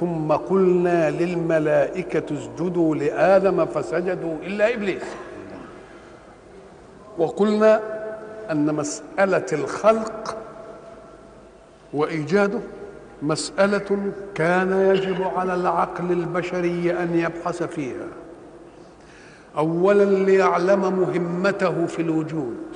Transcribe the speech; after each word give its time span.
ثم 0.00 0.32
قلنا 0.32 1.10
للملائكة 1.10 2.34
اسجدوا 2.34 2.94
لآدم 2.94 3.66
فسجدوا 3.66 4.34
إلا 4.42 4.74
إبليس. 4.74 5.02
وقلنا 7.18 7.80
أن 8.50 8.74
مسألة 8.74 9.46
الخلق 9.52 10.36
وإيجاده 11.92 12.60
مسألة 13.22 14.12
كان 14.34 14.72
يجب 14.72 15.22
على 15.22 15.54
العقل 15.54 16.12
البشري 16.12 16.92
أن 16.92 17.18
يبحث 17.18 17.62
فيها. 17.62 18.06
أولا 19.56 20.04
ليعلم 20.04 20.80
مهمته 20.80 21.86
في 21.86 22.02
الوجود. 22.02 22.67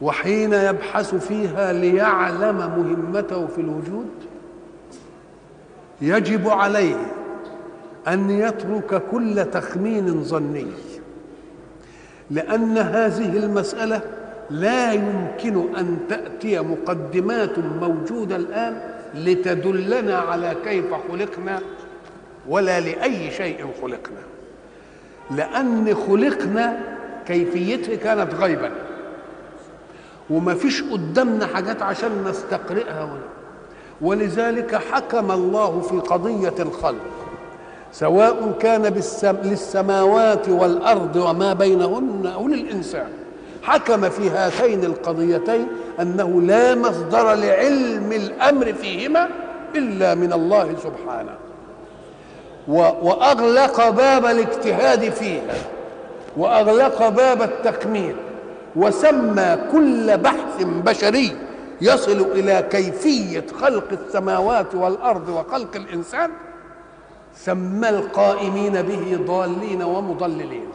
وحين 0.00 0.52
يبحث 0.52 1.14
فيها 1.14 1.72
ليعلم 1.72 2.56
مهمته 2.56 3.46
في 3.46 3.60
الوجود 3.60 4.10
يجب 6.00 6.48
عليه 6.48 6.96
أن 8.08 8.30
يترك 8.30 9.02
كل 9.10 9.44
تخمين 9.52 10.24
ظني 10.24 10.66
لأن 12.30 12.78
هذه 12.78 13.36
المسألة 13.36 14.00
لا 14.50 14.92
يمكن 14.92 15.76
أن 15.76 15.98
تأتي 16.08 16.60
مقدمات 16.60 17.58
موجودة 17.58 18.36
الآن 18.36 18.80
لتدلنا 19.14 20.18
على 20.18 20.56
كيف 20.64 20.84
خلقنا 21.10 21.60
ولا 22.48 22.80
لأي 22.80 23.30
شيء 23.30 23.66
خلقنا. 23.82 24.20
لأن 25.30 25.94
خلقنا 26.08 26.80
كيفيته 27.26 27.94
كانت 27.96 28.34
غيبا. 28.34 28.70
وما 30.30 30.54
فيش 30.54 30.82
قدامنا 30.82 31.46
حاجات 31.46 31.82
عشان 31.82 32.24
نستقرئها 32.28 33.04
ولا. 33.04 33.34
ولذلك 34.00 34.74
حكم 34.74 35.30
الله 35.30 35.80
في 35.80 35.96
قضية 35.96 36.54
الخلق 36.58 37.00
سواء 37.92 38.52
كان 38.60 38.90
بالسم... 38.90 39.36
للسماوات 39.42 40.48
والأرض 40.48 41.16
وما 41.16 41.52
بينهن 41.52 42.32
أو 42.34 42.48
للإنسان. 42.48 43.08
حكم 43.62 44.08
في 44.08 44.30
هاتين 44.30 44.84
القضيتين 44.84 45.66
أنه 46.00 46.42
لا 46.42 46.74
مصدر 46.74 47.34
لعلم 47.34 48.12
الأمر 48.12 48.72
فيهما 48.72 49.28
إلا 49.76 50.14
من 50.14 50.32
الله 50.32 50.74
سبحانه. 50.82 51.34
و... 52.68 52.76
وأغلق 53.02 53.88
باب 53.88 54.26
الاجتهاد 54.26 55.10
فيها 55.10 55.54
وأغلق 56.36 57.08
باب 57.08 57.42
التكميل. 57.42 58.16
وسمى 58.76 59.58
كل 59.72 60.18
بحث 60.18 60.62
بشري 60.62 61.36
يصل 61.80 62.20
إلى 62.20 62.68
كيفية 62.70 63.46
خلق 63.60 63.88
السماوات 63.92 64.74
والأرض 64.74 65.28
وخلق 65.28 65.76
الإنسان 65.76 66.30
سمى 67.36 67.88
القائمين 67.88 68.82
به 68.82 69.18
ضالين 69.26 69.82
ومضللين. 69.82 70.66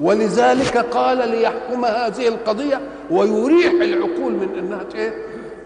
ولذلك 0.00 0.76
قال 0.76 1.28
ليحكم 1.28 1.84
هذه 1.84 2.28
القضية 2.28 2.80
ويريح 3.10 3.72
العقول 3.72 4.32
من 4.32 4.48
إنها 4.58 4.84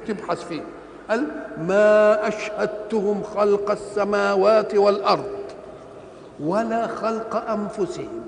تبحث 0.09 0.45
فيه. 0.45 0.63
قال 1.11 1.27
ما 1.59 2.29
أشهدتهم 2.29 3.23
خلق 3.23 3.71
السماوات 3.71 4.75
والأرض 4.75 5.25
ولا 6.41 6.87
خلق 6.87 7.51
أنفسهم. 7.51 8.20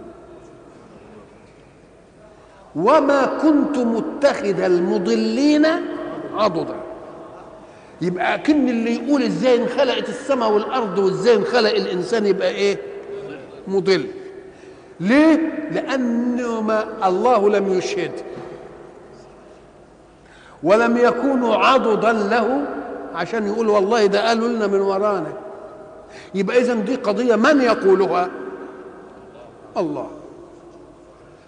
وما 2.76 3.26
كنت 3.42 3.78
متخذ 3.78 4.60
المضلين 4.60 5.66
عضدا. 6.34 6.74
يبقى 8.00 8.38
كن 8.38 8.68
اللي 8.68 8.94
يقول 8.94 9.22
إزاي 9.22 9.62
انخلقت 9.62 10.08
السماء 10.08 10.52
والأرض 10.52 10.98
وإزاي 10.98 11.36
انخلق 11.36 11.70
الإنسان 11.70 12.26
يبقى 12.26 12.48
إيه؟ 12.48 12.78
مضل. 13.68 14.06
ليه؟ 15.00 15.52
لأنه 15.70 16.60
ما 16.60 16.84
الله 17.08 17.50
لم 17.50 17.72
يشهد. 17.72 18.12
ولم 20.62 20.96
يكونوا 20.96 21.56
عضدا 21.56 22.12
له 22.12 22.64
عشان 23.14 23.46
يقول 23.46 23.68
والله 23.68 24.06
ده 24.06 24.28
قالوا 24.28 24.48
لنا 24.48 24.66
من 24.66 24.80
ورانا. 24.80 25.32
يبقى 26.34 26.60
اذا 26.60 26.74
دي 26.74 26.94
قضية 26.94 27.36
من 27.36 27.60
يقولها؟ 27.60 28.28
الله. 29.76 30.10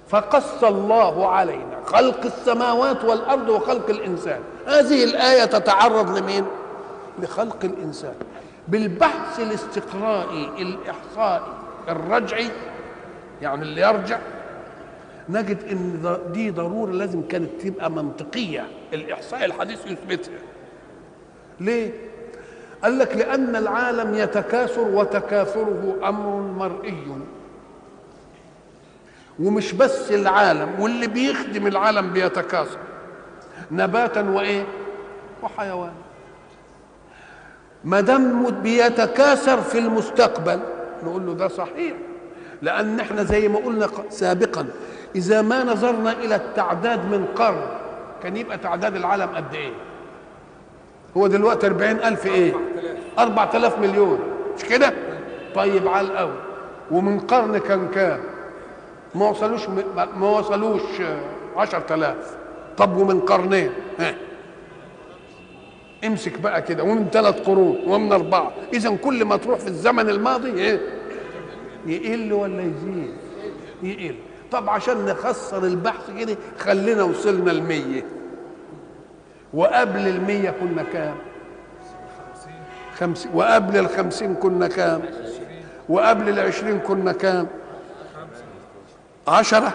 فقص 0.09 0.65
الله 0.65 1.29
علينا. 1.29 1.77
خلق 1.87 2.25
السماوات 2.25 3.05
والأرض 3.05 3.49
وخلق 3.49 3.91
الإنسان. 3.91 4.41
هذه 4.67 5.05
الآية 5.05 5.45
تتعرض 5.45 6.19
لمين؟ 6.19 6.45
لخلق 7.23 7.65
الإنسان. 7.65 8.15
بالبحث 8.69 9.41
الاستقرائي 9.41 10.49
الإحصائي 10.59 11.53
الرجعي 11.89 12.51
يعني 13.43 13.63
اللي 13.63 13.81
يرجع 13.81 14.19
نجد 15.29 15.59
إن 15.71 16.19
دي 16.33 16.51
ضرورة 16.51 16.91
لازم 16.91 17.23
كانت 17.29 17.61
تبقى 17.61 17.91
منطقية. 17.91 18.67
الإحصاء 18.93 19.45
الحديث 19.45 19.87
يثبتها. 19.87 20.39
ليه؟ 21.61 21.91
قال 22.83 22.99
لك 22.99 23.17
لأن 23.17 23.57
العالم 23.57 24.15
يتكاثر 24.15 24.81
وتكاثره 24.81 25.97
أمر 26.05 26.41
مرئي. 26.41 27.05
ومش 29.39 29.73
بس 29.73 30.13
العالم 30.13 30.81
واللي 30.81 31.07
بيخدم 31.07 31.67
العالم 31.67 32.13
بيتكاثر. 32.13 32.79
نباتا 33.71 34.21
وإيه؟ 34.21 34.65
وحيوان. 35.43 35.93
ما 37.85 38.01
دام 38.01 38.51
بيتكاثر 38.51 39.61
في 39.61 39.79
المستقبل 39.79 40.61
نقول 41.05 41.27
له 41.27 41.35
ده 41.35 41.49
صحيح. 41.49 41.95
لأن 42.63 43.01
إحنا 43.01 43.23
زي 43.23 43.49
ما 43.49 43.59
قلنا 43.59 43.89
سابقا 44.11 44.67
إذا 45.17 45.43
ما 45.43 45.65
نظرنا 45.65 46.13
إلى 46.13 46.37
التعداد 46.37 46.99
من 46.99 47.27
قرن 47.37 47.67
كان 48.23 48.37
يبقى 48.37 48.59
تعداد 48.59 48.97
العالم 48.97 49.29
قد 49.37 49.55
إيه؟ 49.55 49.73
هو 51.17 51.27
دلوقتي 51.27 51.67
أربعين 51.67 51.97
ألف 51.97 52.27
إيه؟ 52.27 52.55
أربعة 53.19 53.51
آلاف 53.55 53.79
مليون. 53.79 54.19
مش 54.57 54.65
كده؟ 54.65 54.93
طيب 55.55 55.89
على 55.89 56.07
الأول. 56.07 56.35
ومن 56.91 57.21
قرن 57.21 57.59
كان 57.59 57.89
كام؟ 57.89 58.21
ما 59.15 59.29
وصلوش 59.29 59.69
ما 60.17 60.31
وصلوش 60.31 60.83
عشرة 61.57 61.95
آلاف. 61.95 62.37
طب 62.77 62.97
ومن 62.97 63.21
قرنين 63.21 63.71
ها. 63.99 64.15
امسك 66.07 66.39
بقى 66.41 66.63
كده 66.63 66.83
ومن 66.83 67.09
ثلاث 67.13 67.41
قرون 67.41 67.79
ومن 67.87 68.13
أربعة. 68.13 68.53
إذا 68.73 68.97
كل 68.97 69.25
ما 69.25 69.37
تروح 69.37 69.59
في 69.59 69.67
الزمن 69.67 70.09
الماضي 70.09 70.51
إيه؟ 70.51 70.81
يقل 71.87 72.33
ولا 72.33 72.63
يزيد؟ 72.63 73.15
يقل. 73.83 74.15
طب 74.53 74.71
عشان 74.71 75.07
نخسر 75.07 75.65
البحث 75.65 76.11
كده 76.19 76.37
خلينا 76.59 77.03
وصلنا 77.03 77.51
المية. 77.53 78.05
وقبل 79.55 80.09
المية 80.09 80.51
كنا 80.61 80.83
كام؟ 80.83 81.15
خمسين. 82.99 83.31
وقبل 83.35 83.79
الخمسين 83.79 84.35
كنا 84.35 84.69
كام؟ 84.69 85.03
وقبل 85.89 86.29
العشرين 86.29 86.79
كنا 86.79 87.13
كام؟ 87.13 87.47
عشرة. 89.29 89.73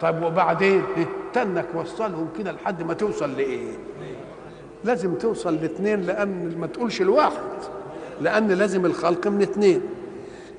طيب 0.00 0.22
وبعدين؟ 0.22 0.82
تنك 1.32 1.66
وصلهم 1.74 2.28
كده 2.38 2.52
لحد 2.52 2.82
ما 2.82 2.94
توصل 2.94 3.36
لإيه؟ 3.36 3.68
لازم 4.84 5.14
توصل 5.14 5.54
لاثنين 5.54 6.00
لأن 6.00 6.58
ما 6.58 6.66
تقولش 6.66 7.00
الواحد 7.00 7.42
لأن 8.20 8.48
لازم 8.48 8.86
الخلق 8.86 9.26
من 9.26 9.42
اثنين 9.42 9.80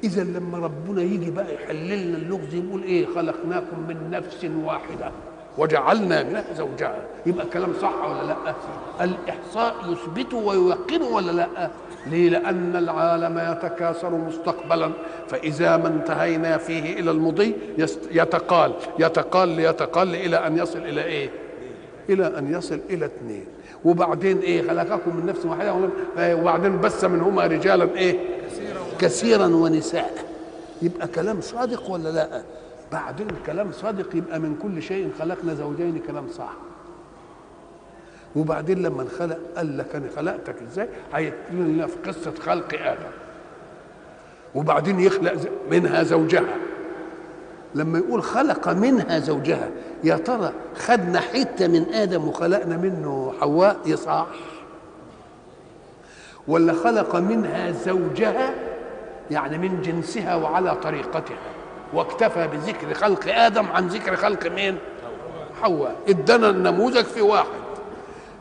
إذا 0.03 0.23
لما 0.23 0.57
ربنا 0.57 1.01
يجي 1.01 1.31
بقى 1.31 1.53
يحل 1.55 1.75
لنا 1.87 2.17
اللغز 2.17 2.53
يقول 2.53 2.83
إيه؟ 2.83 3.05
خلقناكم 3.15 3.79
من 3.87 4.09
نفس 4.11 4.45
واحدة. 4.63 5.11
وجعلنا 5.57 6.23
منها 6.23 6.43
زوجها. 6.57 7.01
يبقى 7.25 7.45
الكلام 7.45 7.73
صح 7.81 8.05
ولا 8.05 8.27
لا؟ 8.27 8.35
الإحصاء 9.03 9.75
يثبته 9.89 10.37
ويوقنه 10.37 11.07
ولا 11.07 11.31
لا؟ 11.31 11.69
ليه؟ 12.07 12.29
لأن 12.29 12.75
العالم 12.75 13.39
يتكاثر 13.51 14.09
مستقبلا. 14.09 14.91
فإذا 15.27 15.77
ما 15.77 15.87
انتهينا 15.87 16.57
فيه 16.57 16.99
إلى 16.99 17.11
المضي 17.11 17.55
يتقال 18.11 18.73
يتقال 18.99 19.59
يتقال 19.59 20.15
إلى 20.15 20.47
أن 20.47 20.57
يصل 20.57 20.79
إلى 20.79 21.03
إيه؟ 21.03 21.29
إلى 22.09 22.37
أن 22.37 22.53
يصل 22.53 22.79
إلى 22.89 23.05
اثنين. 23.05 23.45
وبعدين 23.85 24.39
إيه؟ 24.39 24.67
خلقكم 24.67 25.15
من 25.15 25.25
نفس 25.25 25.45
واحدة. 25.45 25.75
وبعدين 26.17 26.81
بث 26.81 27.05
منهما 27.05 27.47
رجالا 27.47 27.87
إيه؟ 27.95 28.19
كثيرا 28.99 29.45
ونساء. 29.45 30.13
يبقى 30.81 31.07
كلام 31.07 31.41
صادق 31.41 31.89
ولا 31.89 32.09
لا؟ 32.09 32.41
بعدين 32.93 33.27
كلام 33.45 33.71
صادق 33.71 34.15
يبقى 34.15 34.39
من 34.39 34.59
كل 34.63 34.81
شيء 34.81 35.11
خلقنا 35.19 35.53
زوجين 35.53 36.01
كلام 36.07 36.27
صح. 36.27 36.53
وبعدين 38.35 38.81
لما 38.81 39.01
انخلق 39.01 39.37
قال 39.57 39.77
لك 39.77 39.95
أنا 39.95 40.09
خلقتك 40.15 40.55
إزاي؟ 40.61 40.89
هيتكلم 41.13 41.87
في 41.87 42.11
قصة 42.11 42.33
خلق 42.45 42.73
آدم. 42.73 43.11
وبعدين 44.55 44.99
يخلق 44.99 45.33
منها 45.71 46.03
زوجها. 46.03 46.55
لما 47.75 47.97
يقول 47.99 48.23
خلق 48.23 48.69
منها 48.69 49.19
زوجها 49.19 49.69
يا 50.03 50.17
ترى 50.17 50.53
خدنا 50.75 51.19
حتة 51.19 51.67
من 51.67 51.93
آدم 51.93 52.27
وخلقنا 52.27 52.77
منه 52.77 53.33
حواء؟ 53.41 53.77
يصح 53.85 54.27
ولا 56.47 56.73
خلق 56.73 57.15
منها 57.15 57.71
زوجها 57.71 58.53
يعني 59.31 59.57
من 59.57 59.81
جنسها 59.81 60.35
وعلى 60.35 60.75
طريقتها. 60.75 61.37
واكتفى 61.93 62.47
بذكر 62.47 62.93
خلق 62.93 63.35
آدم 63.35 63.65
عن 63.65 63.87
ذكر 63.87 64.15
خلق 64.15 64.47
مين؟ 64.51 64.77
حواء. 65.61 65.95
ادانا 66.09 66.49
النموذج 66.49 67.03
في 67.03 67.21
واحد. 67.21 67.47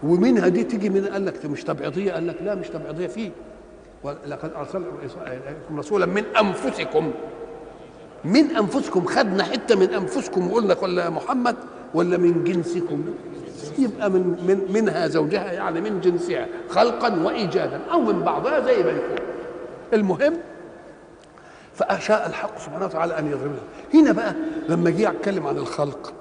ومنها 0.02 0.48
دي 0.48 0.64
تيجي 0.64 0.88
من 0.88 1.06
قال 1.06 1.26
لك 1.26 1.46
مش 1.46 1.64
تبعيضيه 1.64 2.12
قال 2.12 2.26
لك 2.26 2.36
لا 2.42 2.54
مش 2.54 2.68
تبعيضيه 2.68 3.06
فيه 3.06 3.30
ولقد 4.02 4.52
ارسلنا 4.56 4.86
رسولا 5.76 6.06
من 6.06 6.24
أنفسكم. 6.40 7.10
من 8.24 8.56
أنفسكم 8.56 9.04
خدنا 9.06 9.44
حتة 9.44 9.76
من 9.76 9.94
أنفسكم 9.94 10.50
وقلنا 10.50 10.76
ولا 10.82 11.10
محمد 11.10 11.56
ولا 11.94 12.16
من 12.18 12.44
جنسكم؟ 12.44 13.04
يبقى 13.78 14.10
من, 14.10 14.20
من 14.20 14.72
منها 14.72 15.08
زوجها 15.08 15.52
يعني 15.52 15.80
من 15.80 16.00
جنسها 16.00 16.46
خلقا 16.68 17.22
وايجادا 17.24 17.80
أو 17.92 18.00
من 18.00 18.22
بعضها 18.22 18.60
زي 18.60 18.82
ما 18.82 18.90
يكون. 18.90 19.16
المهم 19.92 20.34
فأشاء 21.74 22.26
الحق 22.26 22.58
سبحانه 22.58 22.84
وتعالى 22.84 23.18
أن 23.18 23.26
يضرب 23.26 23.52
هنا 23.94 24.12
بقى 24.12 24.34
لما 24.68 24.90
جه 24.90 25.10
يتكلم 25.10 25.46
عن 25.46 25.56
الخلق 25.56 26.12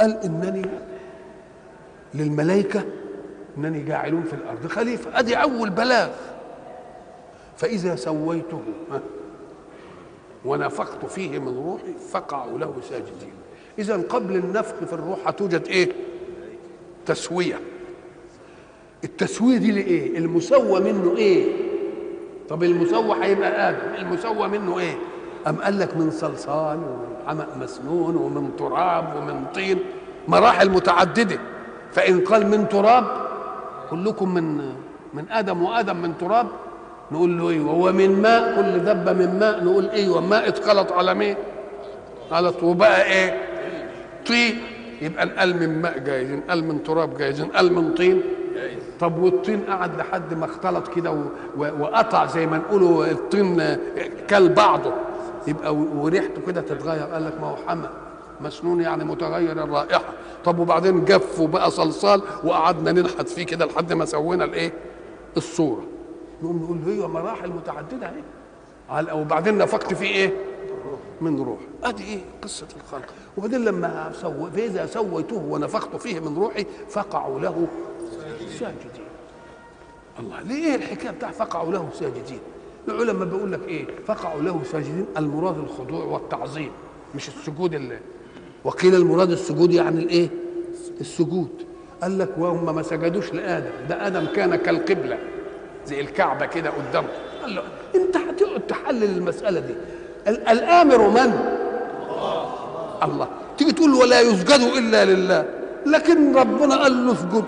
قال 0.00 0.16
إنني 0.24 0.66
للملائكة 2.14 2.82
إنني 3.58 3.82
جاعل 3.82 4.22
في 4.22 4.32
الأرض 4.32 4.66
خليفة. 4.66 5.18
أدي 5.18 5.34
أول 5.36 5.70
بلاغ. 5.70 6.08
فإذا 7.56 7.96
سويته 7.96 8.62
ونفخت 10.44 11.06
فيه 11.06 11.38
من 11.38 11.56
روحي 11.56 11.94
فقعوا 12.10 12.58
له 12.58 12.74
ساجدين. 12.88 13.32
اذا 13.78 13.96
قبل 13.96 14.36
النفخ 14.36 14.74
في 14.74 14.92
الروح 14.92 15.18
هتوجد 15.28 15.66
إيه؟ 15.68 15.92
تسوية. 17.06 17.60
التسوية 19.04 19.58
دي 19.58 19.70
لإيه؟ 19.72 20.18
المسوى 20.18 20.80
منه 20.80 21.16
إيه؟ 21.16 21.52
طب 22.48 22.62
المسوى 22.62 23.16
هيبقى 23.22 23.68
آدم. 23.70 23.94
المسوى 23.98 24.48
منه 24.48 24.78
إيه؟ 24.78 24.94
أم 25.46 25.56
قال 25.56 25.78
لك 25.78 25.96
من 25.96 26.10
صلصال 26.10 26.78
ومن 27.28 27.44
مسنون 27.60 28.16
ومن 28.16 28.56
تراب 28.56 29.16
ومن 29.16 29.44
طين. 29.54 29.78
مراحل 30.28 30.70
متعددة. 30.70 31.38
فإن 31.92 32.20
قال 32.20 32.46
من 32.46 32.68
تراب 32.68 33.04
كلكم 33.90 34.34
من 34.34 34.56
من 35.14 35.24
آدم 35.30 35.62
وآدم 35.62 35.96
من 35.96 36.18
تراب. 36.18 36.46
نقول 37.12 37.38
له 37.38 37.50
أيوه 37.50 37.70
هو 37.70 37.92
من 37.92 38.22
ماء 38.22 38.56
كل 38.56 38.78
ذبه 38.80 39.12
من 39.12 39.38
ماء. 39.38 39.64
نقول 39.64 39.88
أيوه 39.88 40.20
ماء 40.20 40.48
اتخلط 40.48 40.92
على 40.92 41.14
مين؟ 41.14 41.36
على 42.32 42.52
وبقى 42.62 43.04
إيه؟ 43.04 43.38
طين. 44.26 44.54
يبقى 45.02 45.26
نقل 45.26 45.54
من 45.56 45.82
ماء 45.82 45.98
جايز 45.98 46.30
نقل 46.30 46.64
من 46.64 46.82
تراب 46.82 47.18
جايز 47.18 47.40
نقل 47.40 47.72
من 47.72 47.94
طين. 47.94 48.22
طب 49.04 49.18
والطين 49.18 49.64
قعد 49.64 49.96
لحد 49.96 50.34
ما 50.34 50.44
اختلط 50.44 50.88
كده 50.88 51.16
وقطع 51.58 52.26
زي 52.26 52.46
ما 52.46 52.58
نقولوا 52.58 53.06
الطين 53.06 53.76
كل 54.30 54.48
بعضه. 54.48 54.92
يبقى 55.46 55.74
وريحته 55.74 56.42
كده 56.46 56.60
تتغير. 56.60 57.02
قال 57.02 57.24
لك 57.24 57.40
ما 57.40 57.46
هو 57.46 57.56
حمى 57.66 57.88
مسنون 58.40 58.80
يعني 58.80 59.04
متغير 59.04 59.64
الرائحة. 59.64 60.12
طب 60.44 60.58
وبعدين 60.58 61.04
جف 61.04 61.40
وبقى 61.40 61.70
صلصال 61.70 62.22
وقعدنا 62.44 62.92
ننحت 62.92 63.28
فيه 63.28 63.46
كده 63.46 63.64
لحد 63.66 63.92
ما 63.92 64.04
سوينا 64.04 64.44
الإيه؟ 64.44 64.72
الصورة. 65.36 65.82
نقوم 66.42 66.62
نقول 66.62 66.94
هي 66.94 67.06
مراحل 67.06 67.48
متعددة 67.48 68.10
اهي 68.90 69.12
وبعدين 69.20 69.58
نفخت 69.58 69.94
فيه 69.94 70.06
إيه؟ 70.14 70.32
من 71.20 71.42
روح 71.42 71.58
أدي 71.84 72.04
إيه؟ 72.04 72.20
قصة 72.42 72.66
الخلق. 72.84 73.08
وبعدين 73.36 73.64
لما 73.64 74.12
سوى 74.20 74.50
فإذا 74.50 74.86
سويته 74.86 75.36
ونفخت 75.48 75.96
فيه 75.96 76.20
من 76.20 76.36
روحي 76.38 76.66
فقعوا 76.88 77.40
له 77.40 77.66
ساجدين. 78.58 79.06
الله 80.18 80.40
ليه 80.42 80.64
إيه 80.64 80.74
الحكاية 80.74 81.10
بتاع 81.10 81.30
فقعوا 81.30 81.72
له 81.72 81.88
ساجدين؟ 82.00 82.38
العلماء 82.88 83.28
بيقول 83.28 83.52
لك 83.52 83.60
إيه؟ 83.68 83.86
فقعوا 84.06 84.42
له 84.42 84.60
ساجدين. 84.72 85.06
المراد 85.16 85.58
الخضوع 85.58 86.04
والتعظيم 86.04 86.70
مش 87.14 87.28
السجود 87.28 87.74
اللي 87.74 87.98
وقيل 88.64 88.94
المراد 88.94 89.30
السجود 89.30 89.72
يعني 89.72 90.02
الإيه؟ 90.02 90.28
السجود. 91.00 91.48
قال 92.02 92.18
لك 92.18 92.30
وهم 92.38 92.74
ما 92.74 92.82
سجدوش 92.82 93.32
لآدم 93.32 93.70
ده 93.88 94.06
آدم 94.06 94.26
كان 94.26 94.56
كالقبلة 94.56 95.18
زي 95.86 96.00
الكعبة 96.00 96.46
كده 96.46 96.70
قدامه. 96.70 97.08
قال 97.42 97.54
له 97.54 97.62
أنت 97.94 98.16
هتقعد 98.16 98.60
تحلل 98.60 99.04
المسألة 99.16 99.60
دي. 99.60 99.74
الآمر 100.28 101.08
من؟ 101.08 101.54
الله. 103.02 103.28
تيجي 103.58 103.72
تقول 103.72 103.94
ولا 103.94 104.20
يسجد 104.20 104.60
إلا 104.78 105.04
لله. 105.04 105.48
لكن 105.86 106.36
ربنا 106.36 106.76
قال 106.82 107.06
له 107.06 107.12
اسجد. 107.12 107.44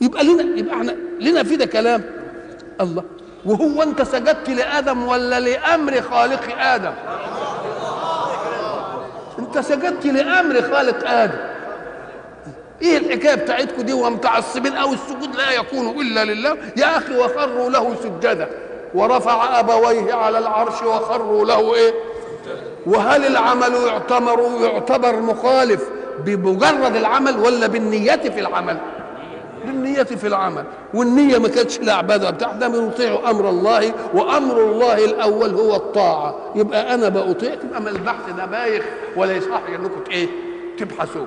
يبقى 0.00 0.24
لنا 0.24 0.58
يبقى 0.58 0.74
إحنا 0.74 0.96
لنا 1.20 1.42
في 1.42 1.56
ده 1.56 1.66
كلام. 1.66 2.02
الله. 2.80 3.04
وهو 3.46 3.82
انت 3.82 4.02
سجدت 4.02 4.50
لآدم 4.50 5.08
ولا 5.08 5.40
لأمر 5.40 6.00
خالق 6.02 6.58
آدم؟ 6.58 6.92
انت 9.38 9.58
سجدت 9.58 10.06
لأمر 10.06 10.62
خالق 10.62 11.10
آدم. 11.10 11.38
إيه 12.82 12.98
الحكاية 12.98 13.34
بتاعتكم 13.34 13.82
دي 13.82 13.92
ومتعصبين 13.92 14.72
أو 14.76 14.92
السجود 14.92 15.36
لا 15.36 15.50
يكون 15.52 16.00
إلا 16.00 16.24
لله. 16.24 16.56
يا 16.76 16.96
أخي 16.98 17.16
وخروا 17.18 17.70
له 17.70 17.94
سجدا 18.02 18.48
ورفع 18.94 19.60
أبويه 19.60 20.14
على 20.14 20.38
العرش 20.38 20.82
وخروا 20.82 21.44
له 21.44 21.74
إيه؟ 21.74 21.92
وهل 22.86 23.26
العمل 23.26 23.74
يعتبر 23.74 24.40
يعتبر 24.60 25.20
مخالف 25.20 25.82
بمجرد 26.24 26.96
العمل 26.96 27.38
ولا 27.38 27.66
بالنية 27.66 28.16
في 28.16 28.40
العمل؟ 28.40 28.76
بالنية 29.66 30.02
في 30.02 30.26
العمل 30.26 30.64
والنية 30.94 31.38
ما 31.38 31.48
كانتش 31.48 31.78
العبادة 31.78 32.30
بتاعتنا 32.30 32.68
بنطيع 32.68 33.30
أمر 33.30 33.48
الله 33.48 33.92
وأمر 34.14 34.60
الله 34.64 35.04
الأول 35.04 35.54
هو 35.54 35.76
الطاعة. 35.76 36.36
يبقى 36.54 36.94
أنا 36.94 37.08
بأطيع 37.08 37.54
تبقى 37.54 37.80
ما 37.82 37.90
البحث 37.90 38.30
ده 38.36 38.46
بايخ 38.46 38.84
ولا 39.16 39.32
يصح 39.36 39.60
إنكم 39.68 40.00
إيه؟ 40.10 40.28
تبحثوا. 40.78 41.26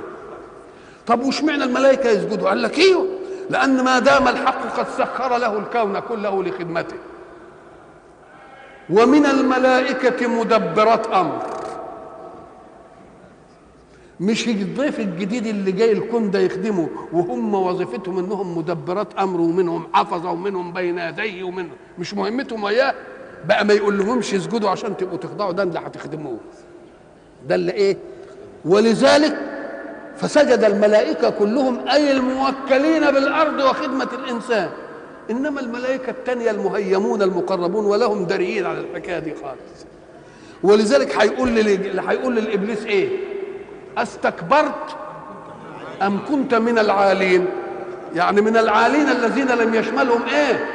طب 1.08 1.24
وش 1.26 1.44
معنى 1.44 1.64
الملائكة 1.64 2.10
يسجدوا؟ 2.10 2.50
قال 2.50 2.62
لك 2.62 2.80
أيوه 2.80 3.08
لأن 3.50 3.84
ما 3.84 4.00
دام 4.00 4.28
الحق 4.28 4.78
قد 4.80 4.86
سخر 4.98 5.38
له 5.38 5.58
الكون 5.58 6.00
كله 6.00 6.44
لخدمته. 6.44 6.96
ومن 8.90 9.26
الملائكة 9.26 10.28
مدبرات 10.28 11.08
أمر. 11.08 11.40
مش 14.20 14.48
الضيف 14.48 15.00
الجديد 15.00 15.48
اللي 15.48 15.72
جاي 15.72 15.92
الكون 15.92 16.32
ده 16.32 16.40
يخدمه 16.40 16.90
وهم 17.14 17.54
وظيفتهم 17.56 18.20
إنهم 18.20 18.58
مدبرات 18.58 19.14
أمر 19.20 19.42
ومنهم 19.42 19.88
حفظة 19.94 20.32
ومنهم 20.32 20.74
بين 20.74 20.98
يديه 21.00 21.44
ومنهم 21.44 21.72
مش 22.00 22.14
مهمتهم 22.14 22.66
اياه 22.66 22.94
بقى 23.48 23.66
ما 23.66 23.74
يقول 23.74 23.98
لهمش 23.98 24.34
اسجدوا 24.34 24.70
عشان 24.70 24.98
تبقوا 24.98 25.18
تخضعوا 25.18 25.52
ده 25.52 25.64
اللي 25.64 25.80
هتخدموه. 25.80 26.38
ده 27.48 27.56
اللي 27.56 27.72
إيه؟ 27.72 27.98
ولذلك 28.66 29.38
فسجد 30.18 30.64
الملائكة 30.64 31.30
كلهم 31.30 31.88
أي 31.88 32.12
الموكلين 32.12 33.12
بالأرض 33.12 33.60
وخدمة 33.60 34.10
الإنسان. 34.14 34.70
إنما 35.32 35.60
الملائكة 35.62 36.10
التانية 36.10 36.52
المهيمون 36.52 37.22
المقربون 37.22 37.86
ولهم 37.86 38.26
دريين 38.26 38.66
على 38.66 38.80
الحكاية 38.80 39.20
دي 39.20 39.34
خالص. 39.36 39.86
ولذلك 40.64 41.16
هيقول. 41.18 41.50
هيقول 42.08 42.36
للإبليس 42.36 42.86
إيه؟ 42.86 43.10
أستكبرت 43.98 44.96
أم 46.02 46.20
كنت 46.30 46.54
من 46.56 46.80
العالين؟ 46.80 47.46
يعني 48.16 48.42
من 48.42 48.58
العالين 48.58 49.10
الذين 49.10 49.48
لم 49.48 49.76
يشملهم 49.76 50.24
إيه؟ 50.24 50.66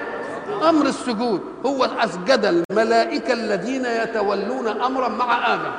أمر 0.69 0.87
السجود. 0.87 1.41
هو 1.67 1.85
أسجد 1.85 2.65
الملائكة 2.71 3.33
الذين 3.33 3.85
يتولون 3.87 4.69
أمرا 4.69 5.09
مع 5.09 5.55
آدم. 5.55 5.73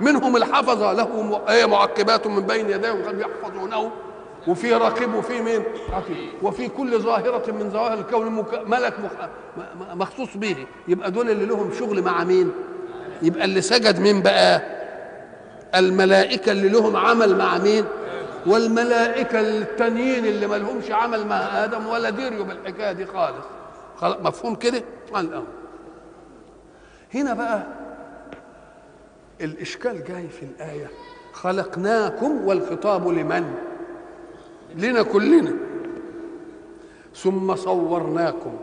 منهم 0.00 0.36
الحفظة 0.36 0.92
له 0.92 1.40
إيه 1.48 1.66
معقبات 1.66 2.26
من 2.26 2.40
بين 2.40 2.70
يديه 2.70 2.90
وقد 2.92 3.20
يحفظونه. 3.20 3.90
وفي 4.48 4.74
راقب 4.74 5.14
وفي 5.14 5.40
مين؟ 5.40 5.62
وفي 6.42 6.68
كل 6.68 6.98
ظاهرة 6.98 7.50
من 7.52 7.70
ظواهر 7.70 7.98
الكون 7.98 8.44
ملك 8.66 8.94
مخصوص 9.94 10.36
به. 10.36 10.66
يبقى 10.88 11.10
دول 11.10 11.30
اللي 11.30 11.46
لهم 11.46 11.70
شغل 11.78 12.02
مع 12.02 12.24
مين؟ 12.24 12.52
يبقى 13.22 13.44
اللي 13.44 13.60
سجد 13.60 14.00
مين 14.00 14.22
بقى؟ 14.22 14.79
الملائكة 15.74 16.52
اللي 16.52 16.68
لهم 16.68 16.96
عمل 16.96 17.36
مع 17.38 17.58
مين؟ 17.58 17.84
والملائكة 18.46 19.40
التانيين 19.40 20.26
اللي 20.26 20.46
ما 20.46 20.54
لهمش 20.56 20.90
عمل 20.90 21.26
مع 21.26 21.64
آدم 21.64 21.86
ولا 21.86 22.10
ديريوا 22.10 22.44
بالحكاية 22.44 22.92
دي 22.92 23.06
خالص. 23.06 23.44
خلاص 23.96 24.16
مفهوم 24.22 24.54
كده؟ 24.54 24.82
عن 25.14 25.24
الأمر 25.24 25.46
هنا 27.14 27.34
بقى 27.34 27.66
الإشكال 29.40 30.04
جاي 30.04 30.28
في 30.28 30.42
الآية. 30.42 30.90
خلقناكم 31.32 32.44
والخطاب 32.44 33.08
لمن؟ 33.08 33.54
لنا 34.76 35.02
كلنا. 35.02 35.52
ثم 37.14 37.54
صورناكم. 37.56 38.56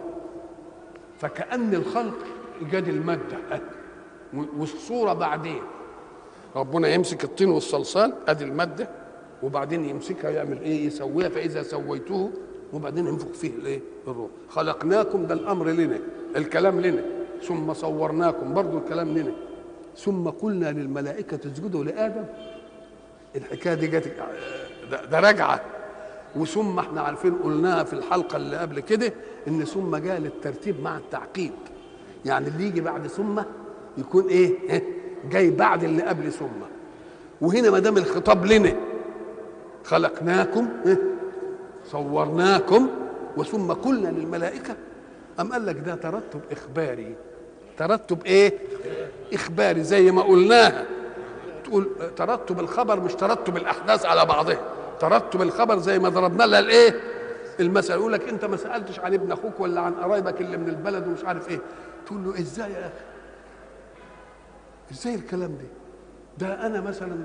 فكأن 1.20 1.74
الخلق 1.74 2.18
إيجاد 2.62 2.88
المادة. 2.88 3.38
والصورة 4.34 5.14
بعدين. 5.14 5.62
ربنا 6.58 6.88
يمسك 6.88 7.24
الطين 7.24 7.50
والصلصال 7.50 8.14
ادي 8.28 8.44
المادة 8.44 8.90
وبعدين 9.44 9.86
يمسكها 9.86 10.30
يعمل 10.32 10.62
إيه 10.62 10.86
يسويها 10.88 11.30
فإذا 11.30 11.64
سويته 11.64 12.32
وبعدين 12.74 13.08
ينفخ 13.08 13.28
فيه 13.28 13.50
الايه 13.50 13.80
الروح. 14.08 14.30
خلقناكم 14.50 15.26
ده 15.28 15.34
الأمر 15.34 15.68
لنا 15.70 16.00
الكلام 16.36 16.82
لنا 16.82 17.02
ثم 17.44 17.74
صورناكم 17.74 18.54
برضو 18.54 18.78
الكلام 18.78 19.18
لنا. 19.18 19.32
ثم 19.98 20.30
قلنا 20.30 20.72
للملائكة 20.72 21.40
اسجدوا 21.46 21.84
لآدم. 21.84 22.24
الحكاية 23.36 23.74
دي 23.74 23.88
جت 23.88 24.12
ده, 24.92 25.06
ده 25.06 25.20
رجعة. 25.20 25.62
وثم 26.36 26.80
إحنا 26.80 27.02
عارفين 27.02 27.36
قلناها 27.36 27.84
في 27.84 27.94
الحلقة 27.94 28.36
اللي 28.36 28.58
قبل 28.58 28.80
كده 28.80 29.14
إن 29.48 29.66
ثم 29.66 29.96
جاء 29.96 30.20
للترتيب 30.20 30.82
مع 30.82 30.98
التعقيب 30.98 31.52
يعني 32.26 32.48
اللي 32.48 32.64
يجي 32.68 32.82
بعد 32.82 33.08
ثم 33.08 33.42
يكون 33.98 34.28
إيه 34.28 34.54
جاي 35.30 35.50
بعد 35.52 35.84
اللي 35.84 36.04
قبل 36.04 36.32
ثم 36.32 36.46
وهنا 37.42 37.70
ما 37.70 37.80
دام 37.80 37.98
الخطاب 37.98 38.46
لنا 38.46 38.74
خلقناكم 39.84 40.68
صورناكم 41.86 42.90
وثم 43.38 43.72
قلنا 43.72 44.08
للملائكة 44.08 44.76
أم 45.40 45.52
قال 45.54 45.66
لك 45.66 45.76
ده 45.80 45.96
ترتب 45.96 46.40
إخباري 46.52 47.16
ترتب 47.78 48.26
إيه؟ 48.26 48.54
إخباري 49.34 49.84
زي 49.84 50.12
ما 50.12 50.22
قلناها 50.22 50.86
تقول 51.64 51.88
ترتب 52.16 52.60
الخبر 52.60 53.00
مش 53.00 53.14
ترتب 53.14 53.58
الأحداث 53.58 54.06
على 54.06 54.26
بعضها 54.26 54.60
ترتب 55.00 55.42
الخبر 55.42 55.78
زي 55.80 56.00
ما 56.00 56.10
ضربنا 56.10 56.44
لها 56.44 56.60
الإيه؟ 56.60 56.96
المثل 57.60 57.94
يقول 57.94 58.14
لك 58.14 58.30
أنت 58.30 58.46
ما 58.46 58.58
سألتش 58.58 59.00
عن 59.00 59.14
ابن 59.14 59.32
أخوك 59.32 59.60
ولا 59.60 59.82
عن 59.82 59.94
قرايبك 59.94 60.42
اللي 60.42 60.58
من 60.58 60.70
البلد 60.70 61.08
ومش 61.08 61.24
عارف 61.26 61.50
إيه 61.50 61.60
تقول 62.06 62.24
له 62.24 62.40
إزاي 62.40 62.72
يا 62.72 62.80
أخي؟ 62.80 62.94
إزاي 64.92 65.16
الكلام 65.16 65.52
ده؟ 65.52 65.68
ده 66.38 66.66
أنا 66.66 66.82
مثلا 66.82 67.18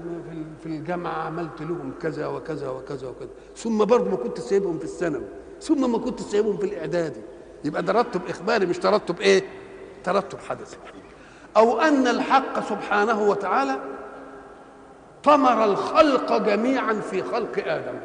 في 0.63 0.67
الجامعة 0.67 1.13
عملت 1.13 1.61
لهم 1.61 1.93
كذا 2.03 2.27
وكذا 2.27 2.69
وكذا 2.69 3.09
وكذا. 3.09 3.29
ثم 3.57 3.85
برضه 3.85 4.11
ما 4.11 4.17
كنت 4.17 4.41
سايبهم 4.41 4.79
في 4.79 4.85
الثانوي. 4.85 5.25
ثم 5.61 5.93
ما 5.93 5.99
كنت 5.99 6.21
سايبهم 6.21 6.57
في 6.57 6.65
الإعدادي. 6.65 7.21
يبقى 7.65 7.83
ده 7.83 7.93
ترتب 7.93 8.21
إخباري 8.29 8.67
مش 8.67 8.79
ترتب 8.79 9.21
إيه؟ 9.21 9.43
ترتب 10.05 10.39
حدثي. 10.39 10.77
أو 11.57 11.81
أن 11.81 12.07
الحق 12.07 12.69
سبحانه 12.69 13.29
وتعالى 13.29 13.79
طمر 15.25 15.65
الخلق 15.65 16.37
جميعا 16.37 16.93
في 16.95 17.23
خلق 17.23 17.69
آدم. 17.69 17.99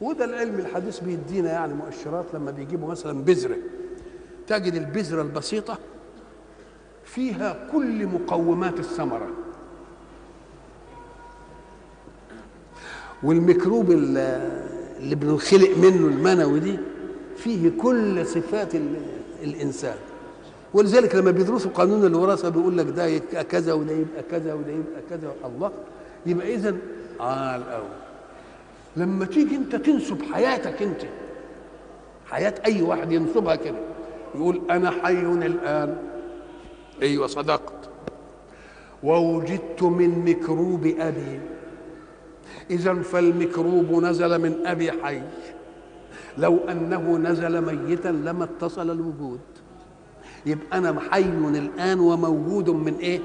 وده 0.00 0.24
العلم 0.24 0.58
الحديث 0.58 1.00
بيدينا 1.00 1.50
يعني 1.52 1.74
مؤشرات 1.74 2.34
لما 2.34 2.50
بيجيبوا 2.50 2.88
مثلا 2.88 3.24
بذرة. 3.24 3.56
تجد 4.46 4.74
البذرة 4.74 5.22
البسيطة 5.22 5.78
فيها 7.14 7.68
كل 7.72 8.06
مقومات 8.06 8.78
الثمرة. 8.78 9.28
والميكروب 13.22 13.90
اللي 13.90 15.14
بنخلق 15.14 15.76
منه 15.76 16.06
المنوي 16.06 16.60
دي 16.60 16.78
فيه 17.36 17.70
كل 17.78 18.26
صفات 18.26 18.74
الإنسان. 19.42 19.96
ولذلك 20.74 21.14
لما 21.14 21.30
بيدرسوا 21.30 21.70
قانون 21.70 22.04
الوراثة 22.06 22.48
بيقول 22.48 22.78
لك 22.78 22.86
ده 22.86 23.06
يبقى 23.06 23.44
كذا 23.44 23.72
وده 23.72 23.92
يبقى 23.92 24.22
كذا 24.30 24.54
وده 24.54 24.72
يبقى 24.72 25.02
كذا. 25.10 25.32
الله 25.44 25.72
يبقى 26.26 26.54
إذا 26.54 26.76
آه 27.20 27.56
الأول. 27.56 27.88
لما 28.96 29.24
تيجي 29.24 29.56
أنت 29.56 29.76
تنسب 29.76 30.22
حياتك 30.22 30.82
أنت 30.82 31.00
حياة 32.26 32.54
أي 32.66 32.82
واحد 32.82 33.12
ينسبها 33.12 33.56
كده 33.56 33.78
يقول 34.34 34.60
أنا 34.70 34.90
حي 34.90 35.12
الآن. 35.20 35.96
أيوه 37.02 37.26
صدقت. 37.26 37.72
ووجدت 39.02 39.82
من 39.82 40.08
ميكروب 40.24 40.86
أبي. 40.86 41.40
إذا 42.70 42.94
فالميكروب 42.94 43.92
نزل 43.92 44.38
من 44.38 44.66
أبي 44.66 44.92
حي. 44.92 45.22
لو 46.38 46.58
أنه 46.68 47.16
نزل 47.16 47.60
ميتا 47.60 48.08
لما 48.08 48.44
اتصل 48.44 48.90
الوجود. 48.90 49.40
يبقى 50.46 50.78
أنا 50.78 51.00
حي 51.10 51.22
الآن 51.22 52.00
وموجود 52.00 52.70
من 52.70 52.94
إيه؟ 52.94 53.20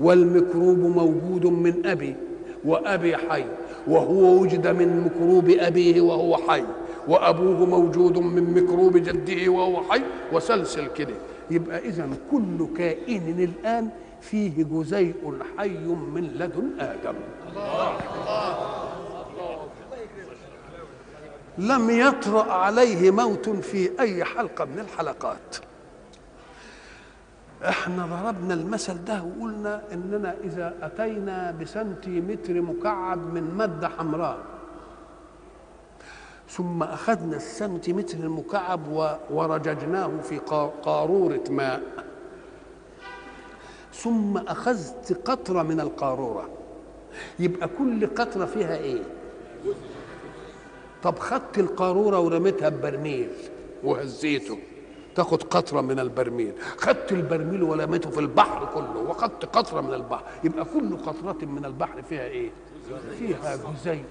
والميكروب 0.00 0.78
موجود 0.78 1.46
من 1.46 1.86
أبي 1.86 2.16
وأبي 2.64 3.16
حي. 3.16 3.44
وهو 3.86 4.42
وجد 4.42 4.66
من 4.66 5.00
ميكروب 5.00 5.50
أبيه 5.50 6.00
وهو 6.00 6.36
حي. 6.36 6.64
وأبوه 7.08 7.66
موجود 7.66 8.18
من 8.18 8.54
ميكروب 8.54 8.96
جده 8.96 9.48
وهو 9.52 9.82
حي. 9.82 10.02
وسلسل 10.32 10.86
كده. 10.86 11.14
يبقى 11.50 11.78
إذا 11.78 12.08
كل 12.30 12.68
كائن 12.76 13.40
الآن 13.40 13.90
فيه 14.20 14.64
جزيء 14.64 15.38
حي 15.58 15.78
من 15.88 16.24
لدن 16.24 16.80
آدم. 16.80 17.14
لم 21.58 21.90
يطرأ 21.90 22.52
عليه 22.52 23.10
موت 23.10 23.48
في 23.48 24.00
أي 24.00 24.24
حلقة 24.24 24.64
من 24.64 24.78
الحلقات. 24.78 25.56
إحنا 27.68 28.06
ضربنا 28.06 28.54
المثل 28.54 29.04
ده 29.04 29.22
وقلنا 29.22 29.82
إننا 29.92 30.34
إذا 30.44 30.74
أتينا 30.82 31.50
بسنتيمتر 31.60 32.60
مكعب 32.62 33.18
من 33.34 33.54
مادة 33.56 33.88
حمراء 33.88 34.38
ثم 36.50 36.82
أخذنا 36.82 37.36
السنتيمتر 37.36 38.18
المكعب 38.18 38.80
ورججناه 39.30 40.10
في 40.22 40.38
قارورة 40.82 41.44
ماء. 41.50 41.82
ثم 43.94 44.36
أخذت 44.36 45.20
قطرة 45.24 45.62
من 45.62 45.80
القارورة. 45.80 46.48
يبقى 47.38 47.68
كل 47.78 48.06
قطرة 48.06 48.44
فيها 48.44 48.76
إيه؟ 48.76 49.02
طب 51.02 51.18
خدت 51.18 51.58
القارورة 51.58 52.20
ورميتها 52.20 52.68
ببرميل. 52.68 53.30
وهزيته 53.84 54.58
تاخد 55.14 55.42
قطرة 55.42 55.80
من 55.80 55.98
البرميل. 55.98 56.52
خدت 56.76 57.12
البرميل 57.12 57.62
ورميته 57.62 58.10
في 58.10 58.20
البحر 58.20 58.68
كله. 58.74 59.00
وخدت 59.10 59.44
قطرة 59.44 59.80
من 59.80 59.94
البحر. 59.94 60.24
يبقى 60.44 60.64
كل 60.64 60.96
قطرة 60.96 61.46
من 61.46 61.64
البحر 61.64 62.02
فيها 62.02 62.24
إيه؟ 62.24 62.50
فيها 63.18 63.56
جزيء 63.56 64.04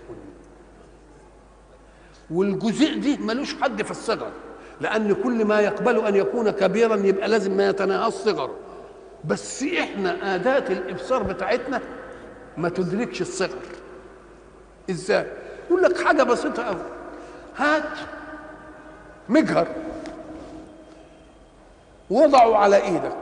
والجزيء 2.31 2.99
دي 2.99 3.17
ملوش 3.17 3.55
حد 3.61 3.81
في 3.81 3.91
الصغر 3.91 4.31
لأن 4.81 5.13
كل 5.23 5.45
ما 5.45 5.59
يقبل 5.59 6.05
أن 6.05 6.15
يكون 6.15 6.49
كبيرا 6.49 6.95
يبقى 6.95 7.27
لازم 7.27 7.57
ما 7.57 7.69
يتناهى 7.69 8.07
الصغر 8.07 8.55
بس 9.25 9.63
إحنا 9.63 10.35
أداة 10.35 10.73
الإبصار 10.73 11.23
بتاعتنا 11.23 11.81
ما 12.57 12.69
تدركش 12.69 13.21
الصغر 13.21 13.57
إزاي؟ 14.89 15.25
يقول 15.69 15.83
لك 15.83 15.97
حاجة 16.01 16.23
بسيطة 16.23 16.63
قوي 16.63 16.81
هات 17.57 17.83
مجهر. 19.29 19.67
وضعه 22.09 22.55
على 22.55 22.75
إيدك. 22.83 23.17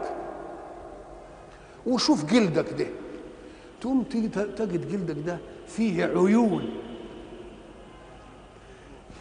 وشوف 1.88 2.26
جلدك 2.26 2.74
ده. 2.80 2.86
تقوم 3.82 4.04
تجد 4.04 4.92
جلدك 4.92 5.26
ده 5.26 5.38
فيه 5.68 6.06
عيون. 6.06 6.70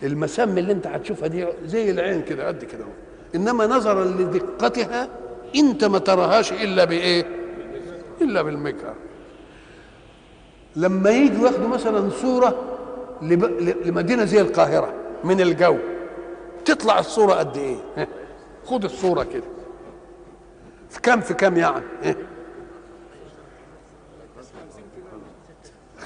المسام 0.03 0.59
اللي 0.59 0.73
انت 0.73 0.87
هتشوفها 0.87 1.29
دي 1.29 1.47
زي 1.65 1.91
العين 1.91 2.23
كده 2.23 2.47
قد 2.49 2.65
كده 2.65 2.85
إنما 3.35 3.67
نظرا 3.67 4.05
لدقتها 4.05 5.09
انت 5.57 5.85
ما 5.85 5.99
تراهاش 5.99 6.53
إلا 6.53 6.85
بإيه؟ 6.85 7.27
إلا 8.21 8.43
بالمجهر 8.43 8.95
لما 10.77 11.11
يجوا 11.11 11.47
ياخدوا 11.47 11.69
مثلا 11.69 12.11
صورة. 12.11 12.71
لمدينة 13.85 14.25
زي 14.25 14.41
القاهرة 14.41 14.93
من 15.25 15.41
الجو 15.41 15.77
تطلع 16.65 16.99
الصورة 16.99 17.33
قد 17.35 17.57
إيه؟ 17.57 17.77
خد 18.67 18.85
الصورة 18.85 19.23
كده. 19.23 19.45
في 20.91 21.01
كام 21.01 21.21
في 21.21 21.35
كام 21.35 21.57
يعني؟ 21.57 21.85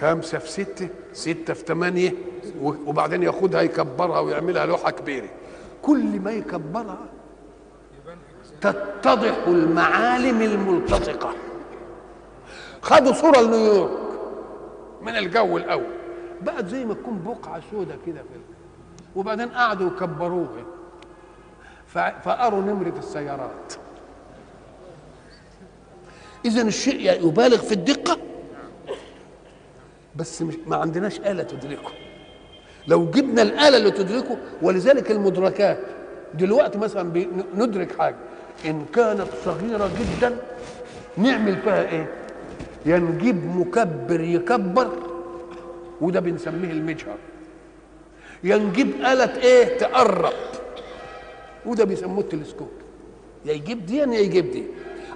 خمسة 0.00 0.38
في 0.38 0.50
ستة 0.50 0.88
ستة 1.12 1.54
في 1.54 1.64
ثمانية 1.64 2.12
وبعدين 2.62 3.22
ياخدها 3.22 3.60
يكبرها 3.62 4.20
ويعملها 4.20 4.66
لوحة 4.66 4.90
كبيرة. 4.90 5.28
كل 5.82 6.20
ما 6.20 6.30
يكبرها 6.30 7.06
تتضح 8.60 9.36
المعالم 9.46 10.42
الملتصقة. 10.42 11.34
خدوا 12.82 13.12
صورة 13.12 13.40
لنيويورك 13.40 13.90
من 15.02 15.16
الجو 15.16 15.56
الأول. 15.56 15.98
بقت 16.42 16.66
زي 16.66 16.84
ما 16.84 16.94
تكون 16.94 17.22
بقعة 17.26 17.60
سودة 17.70 17.96
كده 18.06 18.22
في 18.22 18.40
وبعدين 19.16 19.48
قعدوا 19.48 19.90
يكبروها. 19.90 20.64
فقروا 22.24 22.62
نمرة 22.62 22.98
السيارات. 22.98 23.74
اذا 26.44 26.62
الشيء 26.62 27.26
يبالغ 27.26 27.56
في 27.56 27.72
الدقة. 27.72 28.18
بس 30.18 30.42
مش 30.42 30.54
ما 30.66 30.76
عندناش 30.76 31.20
آلة 31.20 31.42
تدركه. 31.42 31.90
لو 32.86 33.10
جبنا 33.10 33.42
الآلة 33.42 33.76
اللي 33.76 33.90
تدركه 33.90 34.36
ولذلك 34.62 35.10
المدركات 35.10 35.78
دلوقتي 36.34 36.78
مثلا 36.78 37.26
ندرك 37.54 37.98
حاجة. 37.98 38.16
إن 38.66 38.84
كانت 38.94 39.26
صغيرة 39.44 39.90
جدا 40.00 40.36
نعمل 41.16 41.56
فيها 41.56 41.82
إيه؟ 41.90 42.08
يا 42.86 42.98
نجيب 42.98 43.56
مكبر 43.56 44.20
يكبر 44.20 44.92
وده 46.00 46.20
بنسميه 46.20 46.70
المجهر. 46.70 47.18
يا 48.44 48.56
نجيب 48.56 48.88
آلة 49.00 49.36
إيه؟ 49.42 49.78
تقرب 49.78 50.32
وده 51.66 51.84
بيسموه 51.84 52.20
التلسكوب. 52.20 52.70
يا 53.44 53.52
يجيب 53.52 53.86
دي 53.86 53.96
يا 53.96 54.06
يجيب 54.06 54.50
دي. 54.50 54.64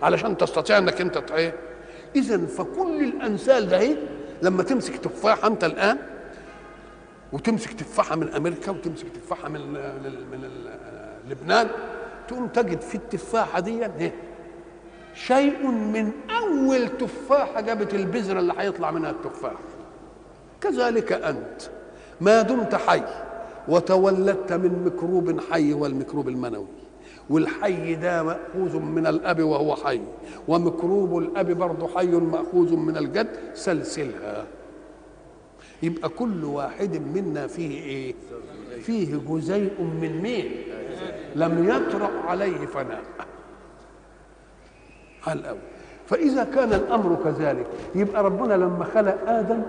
علشان 0.02 0.36
تستطيع 0.36 0.78
إنك 0.78 1.00
أنت 1.00 1.30
إيه؟ 1.32 1.54
اذا 2.16 2.46
فكل 2.46 3.04
الأمثال 3.04 3.68
ده 3.68 3.80
إيه؟ 3.80 3.96
لما 4.42 4.62
تمسك 4.62 4.96
تفاحة 4.96 5.46
أنت 5.48 5.64
الآن 5.64 5.98
وتمسك 7.32 7.72
تفاحة 7.72 8.16
من 8.16 8.28
أمريكا 8.28 8.70
وتمسك 8.72 9.06
تفاحة 9.08 9.48
من 9.48 9.60
من 10.30 10.50
لبنان 11.30 11.68
تقوم 12.28 12.46
تجد 12.48 12.80
في 12.80 12.94
التفاحة 12.94 13.60
دي 13.60 13.86
إيه؟ 13.86 14.12
شيء 15.14 15.66
من 15.66 16.12
أول 16.30 16.88
تفاحة 16.98 17.60
جابت 17.60 17.94
البذرة 17.94 18.40
اللي 18.40 18.54
هيطلع 18.58 18.90
منها 18.90 19.10
التفاح. 19.10 19.52
كذلك 20.60 21.12
أنت 21.12 21.62
ما 22.20 22.42
دمت 22.42 22.74
حي 22.74 23.02
وتولدت 23.68 24.52
من 24.52 24.82
ميكروب 24.84 25.40
حي 25.50 25.72
والميكروب 25.72 26.28
المنوي. 26.28 26.66
والحي 27.30 27.94
ده 27.94 28.22
مأخوذ 28.22 28.78
من 28.78 29.06
الأب 29.06 29.42
وهو 29.42 29.76
حي 29.76 30.00
وميكروب 30.48 31.18
الأب 31.18 31.50
برضه 31.50 31.88
حي 31.88 32.06
مأخوذ 32.06 32.76
من 32.76 32.96
الجد 32.96 33.28
سلسلها. 33.54 34.46
يبقى 35.82 36.08
كل 36.08 36.44
واحد 36.44 37.02
منا 37.14 37.46
فيه 37.46 37.82
إيه؟ 37.82 38.14
فيه 38.82 39.20
جزيء 39.28 39.80
من 39.80 40.20
مين؟ 40.22 40.50
لم 41.36 41.68
يطرأ 41.68 42.10
عليه 42.26 42.66
فناء. 42.66 43.02
على 45.26 45.40
الأول 45.40 45.58
فإذا 46.06 46.44
كان 46.44 46.72
الأمر 46.72 47.18
كذلك 47.24 47.66
يبقى 47.94 48.24
ربنا 48.24 48.54
لما 48.54 48.84
خلق 48.84 49.18
آدم 49.30 49.62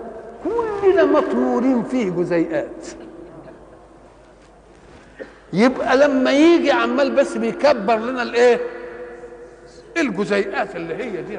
كلنا 0.44 1.04
مطمورين 1.04 1.82
فيه 1.82 2.10
جزيئات. 2.10 2.86
يبقى 5.54 5.96
لما 5.96 6.32
يجي 6.32 6.70
عمال 6.70 7.10
بس 7.10 7.36
بيكبر 7.36 7.96
لنا 7.96 8.22
الايه 8.22 8.60
الجزيئات 9.96 10.76
اللي 10.76 10.94
هي 10.94 11.22
دي 11.22 11.38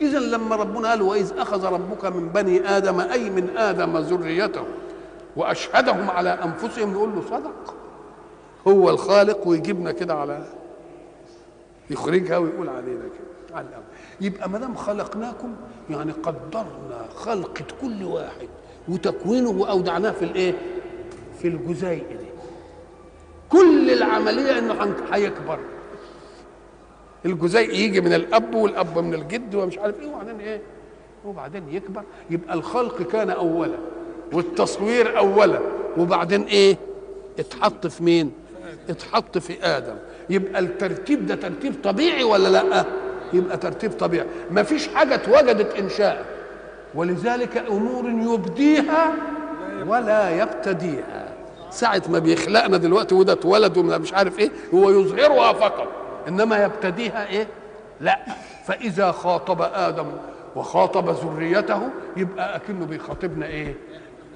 اذا 0.00 0.18
لما 0.18 0.56
ربنا 0.56 0.88
قال 0.88 1.02
وإذ 1.02 1.32
أخذ 1.38 1.64
ربك 1.64 2.04
من 2.04 2.28
بني 2.28 2.68
آدم 2.76 3.00
أي 3.00 3.30
من 3.30 3.56
آدم 3.56 3.96
ذريته 3.98 4.64
وأشهدهم 5.36 6.10
على 6.10 6.30
أنفسهم 6.30 6.92
نقول 6.94 7.10
له 7.14 7.22
صدق 7.30 7.74
هو 8.68 8.90
الخالق 8.90 9.46
ويجيبنا 9.48 9.92
كده 9.92 10.14
على 10.14 10.44
يخرجها 11.90 12.38
ويقول 12.38 12.68
علينا 12.68 13.00
كده 13.04 13.56
على 13.56 13.66
الأول. 13.68 13.84
يبقى 14.20 14.50
ما 14.50 14.58
دام 14.58 14.74
خلقناكم 14.74 15.54
يعني 15.90 16.12
قدرنا 16.12 17.04
خلقة 17.16 17.64
كل 17.80 18.04
واحد 18.04 18.48
وتكوينه 18.88 19.50
وأودعناه 19.50 20.10
في 20.10 20.24
الإيه؟ 20.24 20.54
في 21.42 21.48
الجزيء 21.48 22.04
دي 22.20 22.29
كل 23.50 23.90
العملية 23.90 24.58
إنه 24.58 24.94
هيكبر 25.12 25.58
الجزيء 27.26 27.70
يجي 27.74 28.00
من 28.00 28.12
الأب 28.12 28.54
والأب 28.54 28.98
من 28.98 29.14
الجد 29.14 29.54
ومش 29.54 29.78
عارف 29.78 30.00
إيه 30.00 30.06
وبعدين 30.08 30.40
إيه؟ 30.40 30.60
وبعدين 31.24 31.68
يكبر. 31.70 32.02
يبقى 32.30 32.54
الخلق 32.54 33.02
كان 33.02 33.30
أولا 33.30 33.78
والتصوير 34.32 35.18
أولا 35.18 35.60
وبعدين 35.98 36.42
إيه؟ 36.42 36.76
اتحط 37.38 37.86
في 37.86 38.02
مين؟ 38.02 38.32
اتحط 38.90 39.38
في 39.38 39.64
آدم. 39.64 39.96
يبقى 40.30 40.60
الترتيب 40.60 41.26
ده 41.26 41.34
ترتيب 41.34 41.74
طبيعي 41.84 42.24
ولا 42.24 42.48
لأ؟ 42.48 42.84
يبقى 43.32 43.56
ترتيب 43.56 43.92
طبيعي. 43.92 44.26
ما 44.50 44.62
فيش 44.62 44.88
حاجة 44.88 45.14
اتوجدت 45.14 45.74
إنشاء. 45.74 46.24
ولذلك 46.94 47.56
أمور 47.56 48.08
يبديها 48.34 49.12
ولا 49.86 50.42
يبتديها 50.42 51.29
ساعة 51.70 52.02
ما 52.08 52.18
بيخلقنا 52.18 52.76
دلوقتي 52.76 53.14
وده 53.14 53.32
اتولد 53.32 53.76
ومش 53.78 54.12
عارف 54.14 54.38
إيه 54.38 54.50
هو 54.74 54.90
يظهرها 54.90 55.52
فقط. 55.52 55.88
إنما 56.28 56.64
يبتديها 56.64 57.26
إيه؟ 57.28 57.46
لا. 58.00 58.18
فإذا 58.66 59.12
خاطب 59.12 59.62
آدم 59.62 60.06
وخاطب 60.56 61.08
ذريته 61.10 61.80
يبقى 62.16 62.56
أكنه 62.56 62.86
بيخاطبنا 62.86 63.46
إيه؟ 63.46 63.74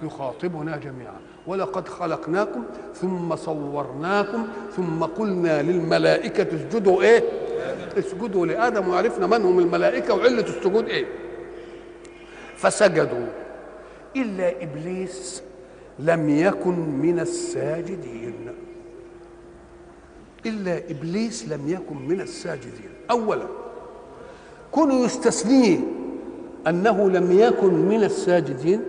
يخاطبنا 0.03 0.77
جميعا. 0.77 1.17
ولقد 1.47 1.89
خلقناكم 1.89 2.65
ثم 2.95 3.37
صورناكم 3.37 4.47
ثم 4.77 5.03
قلنا 5.05 5.63
للملائكة 5.63 6.43
اسجدوا 6.57 7.03
إيه؟ 7.03 7.25
اسجدوا 7.99 8.47
لآدم 8.47 8.89
وعرفنا 8.89 9.27
من 9.27 9.45
هم 9.45 9.59
الملائكة 9.59 10.15
وعلة 10.15 10.41
السجود 10.41 10.89
إيه؟ 10.89 11.05
فسجدوا. 12.57 13.27
إلا 14.17 14.63
إبليس 14.63 15.43
لم 15.99 16.29
يكن 16.29 16.79
من 16.79 17.21
الساجدين. 17.21 18.35
إلا 20.47 20.91
إبليس 20.91 21.49
لم 21.49 21.69
يكن 21.69 22.09
من 22.09 22.21
الساجدين. 22.21 22.91
أولا 23.11 23.47
كونوا 24.73 25.05
يستثنيه 25.05 25.79
أنه 26.67 27.11
لم 27.11 27.39
يكن 27.39 27.75
من 27.75 28.05
الساجدين 28.05 28.81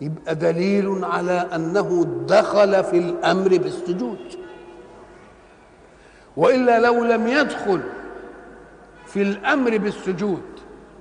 يبقى 0.00 0.34
دليل 0.34 1.04
على 1.04 1.48
أنه 1.54 2.06
دخل 2.28 2.84
في 2.84 2.98
الأمر 2.98 3.48
بالسجود. 3.48 4.18
وإلا 6.36 6.80
لو 6.80 7.04
لم 7.04 7.26
يدخل 7.26 7.80
في 9.06 9.22
الأمر 9.22 9.78
بالسجود 9.78 10.42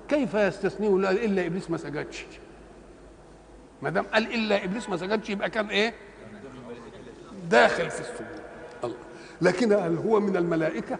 كيف 0.07 0.33
يستثنيه؟ 0.33 0.95
إلا 0.95 1.45
إبليس 1.45 1.69
ما 1.69 1.77
سجدش. 1.77 2.25
ما 3.81 3.89
دام 3.89 4.05
قال 4.13 4.33
إلا 4.33 4.63
إبليس 4.63 4.89
ما 4.89 4.97
سجدش 4.97 5.29
يبقى 5.29 5.49
كان 5.49 5.65
إيه؟ 5.65 5.93
داخل 7.49 7.89
في 7.89 7.99
السجود. 7.99 8.27
الله. 8.83 8.95
لكن 9.41 9.73
هل 9.73 9.97
هو 9.97 10.19
من 10.19 10.37
الملائكة؟ 10.37 10.97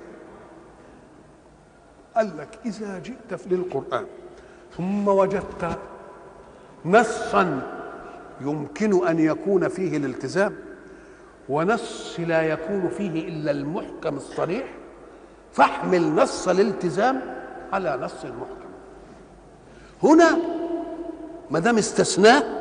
قال 2.15 2.37
لك 2.37 2.59
إذا 2.65 2.99
جئت 2.99 3.47
للقرآن 3.47 4.05
ثم 4.77 5.07
وجدت 5.07 5.77
نصا 6.85 7.61
يمكن 8.41 9.07
أن 9.07 9.19
يكون 9.19 9.67
فيه 9.67 9.97
الالتزام 9.97 10.55
ونص 11.49 12.15
لا 12.19 12.41
يكون 12.41 12.89
فيه 12.97 13.27
إلا 13.27 13.51
المحكم 13.51 14.17
الصريح 14.17 14.65
فاحمل 15.53 16.15
نص 16.15 16.47
الالتزام 16.47 17.21
على 17.73 17.97
نص 18.01 18.23
المحكم. 18.23 18.71
هنا 20.03 20.37
ما 21.51 21.59
دام 21.59 21.77
استثناه 21.77 22.60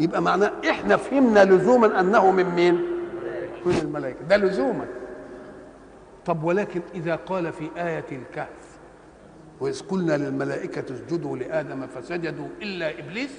يبقى 0.00 0.22
معناه 0.22 0.52
إحنا 0.70 0.96
فهمنا 0.96 1.44
لزوما 1.44 2.00
أنه 2.00 2.30
من 2.30 2.44
مين؟ 2.44 2.74
من 3.66 3.78
الملائكة. 3.82 4.18
ده 4.28 4.36
لزوما. 4.36 4.86
طب 6.26 6.44
ولكن 6.44 6.80
إذا 6.94 7.16
قال 7.16 7.52
في 7.52 7.70
آية 7.76 8.04
الكهف 8.12 8.48
وإذ 9.60 9.80
قلنا 9.80 10.16
للملائكة 10.16 10.94
اسجدوا 10.94 11.36
لآدم 11.36 11.86
فسجدوا 11.86 12.46
إلا 12.62 12.98
إبليس 12.98 13.30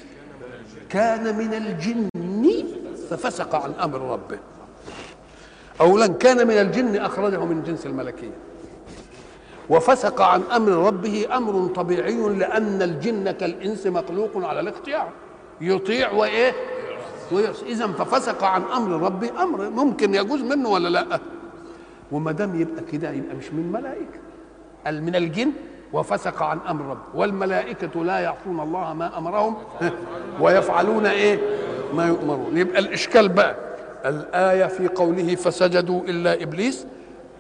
كان 0.90 1.38
من 1.38 1.54
الجن 1.54 2.10
ففسق 3.10 3.56
عن 3.56 3.72
أمر 3.72 4.02
ربه. 4.14 4.40
اولا 5.82 6.08
كان 6.08 6.48
من 6.48 6.54
الجن 6.54 6.96
أخرجه 6.96 7.46
من 7.46 7.64
جنس 7.64 7.86
الملكية. 7.86 8.38
وفسق 9.70 10.22
عن 10.22 10.42
أمر 10.42 10.72
ربه 10.72 11.38
أمر 11.38 11.68
طبيعي 11.68 12.30
لأن 12.30 12.82
الجن 12.82 13.32
كالإنس 13.32 13.88
مخلوق 13.88 14.32
على 14.36 14.60
الاختيار. 14.60 15.10
يطيع 15.62 16.12
وإيه؟ 16.12 16.54
اذا 17.66 17.88
ففسق 17.88 18.44
عن 18.44 18.62
أمر 18.64 19.02
ربه 19.02 19.44
أمر 19.44 19.70
ممكن 19.70 20.16
يجوز 20.16 20.42
منه 20.42 20.70
ولا 20.70 20.90
لأ؟ 20.90 21.20
وما 22.12 22.32
دام 22.32 22.62
يبقى 22.62 22.84
كده 22.92 23.12
يبقى 23.12 23.36
مش 23.36 23.54
من 23.54 23.72
ملائكه 23.72 24.20
قال 24.86 25.04
من 25.04 25.16
الجن 25.16 25.52
وفسق 25.94 26.44
عن 26.44 26.60
أمر 26.70 26.86
ربه 26.86 27.02
والملائكة 27.16 28.04
لا 28.04 28.20
يعصون 28.20 28.60
الله 28.60 28.94
ما 28.94 29.18
أمرهم 29.18 29.56
ويفعلون 30.42 31.06
إيه؟ 31.06 31.40
ما 31.94 32.06
يؤمرون. 32.08 32.58
يبقى 32.58 32.80
الإشكال 32.80 33.30
بقى 33.30 33.56
الآية 34.06 34.66
في 34.66 34.88
قوله 34.88 35.36
فسجدوا 35.36 36.02
إلا 36.02 36.44
إبليس 36.44 36.88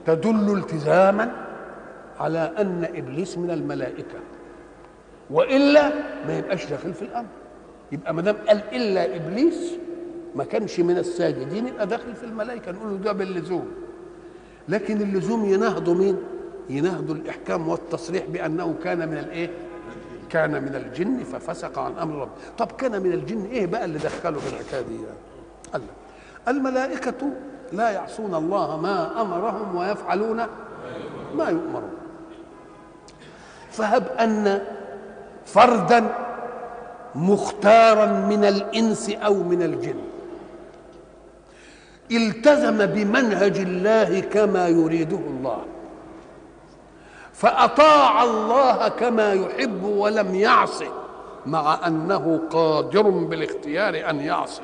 تدل 0.05 0.57
التزاما 0.57 1.31
على 2.19 2.51
أن 2.57 2.87
إبليس 2.95 3.37
من 3.37 3.51
الملائكة. 3.51 4.19
وإلا 5.29 5.89
ما 6.27 6.37
يبقاش 6.37 6.65
داخل 6.65 6.93
في 6.93 7.01
الأمر. 7.01 7.27
يبقى 7.91 8.13
ما 8.13 8.21
دام 8.21 8.35
قال 8.47 8.61
إلا 8.73 9.15
إبليس 9.15 9.71
ما 10.35 10.43
كانش 10.43 10.79
من 10.79 10.97
الساجدين 10.97 11.67
يبقى 11.67 11.87
داخل 11.87 12.15
في 12.15 12.23
الملائكة 12.23 12.71
نقول 12.71 12.89
له 12.91 12.97
ده 12.97 13.11
باللزوم 13.11 13.71
لكن 14.69 15.01
اللزوم 15.01 15.45
ينهضوا 15.45 15.93
مين؟ 15.95 16.17
ينهضوا 16.69 17.15
الإحكام 17.15 17.67
والتصريح 17.67 18.25
بأنه 18.25 18.75
كان 18.83 19.09
من 19.09 19.17
الايه؟ 19.17 19.49
كان 20.29 20.51
من 20.63 20.75
الجن 20.75 21.23
ففسق 21.23 21.79
عن 21.79 21.97
أمر 21.97 22.15
ربه 22.21 22.31
طب 22.57 22.71
كان 22.71 23.01
من 23.01 23.11
الجن 23.13 23.45
إيه 23.45 23.65
بقى 23.65 23.85
اللي 23.85 23.97
دخله 23.99 24.39
في 24.39 24.53
الحكاية 24.53 24.81
دي؟ 24.81 24.97
قال 25.73 25.81
الملائكة 26.47 27.29
لا 27.73 27.89
يعصون 27.89 28.35
الله 28.35 28.81
ما 28.81 29.21
أمرهم 29.21 29.75
ويفعلون 29.75 30.37
ما 31.35 31.49
يؤمرون 31.49 31.89
فهب 33.71 34.07
أن 34.19 34.61
فردا 35.45 36.24
مختارا 37.15 38.05
من 38.05 38.45
الإنس 38.45 39.09
أو 39.09 39.33
من 39.33 39.61
الجن. 39.63 39.99
التزم 42.11 42.85
بمنهج 42.85 43.57
الله 43.57 44.19
كما 44.19 44.67
يريده 44.67 45.17
الله. 45.17 45.61
فأطاع 47.33 48.23
الله 48.23 48.87
كما 48.87 49.33
يحب 49.33 49.83
ولم 49.83 50.35
يعصي 50.35 50.89
مع 51.45 51.87
أنه 51.87 52.41
قادر 52.49 53.01
بالاختيار 53.01 54.09
أن 54.09 54.19
يعصي 54.19 54.61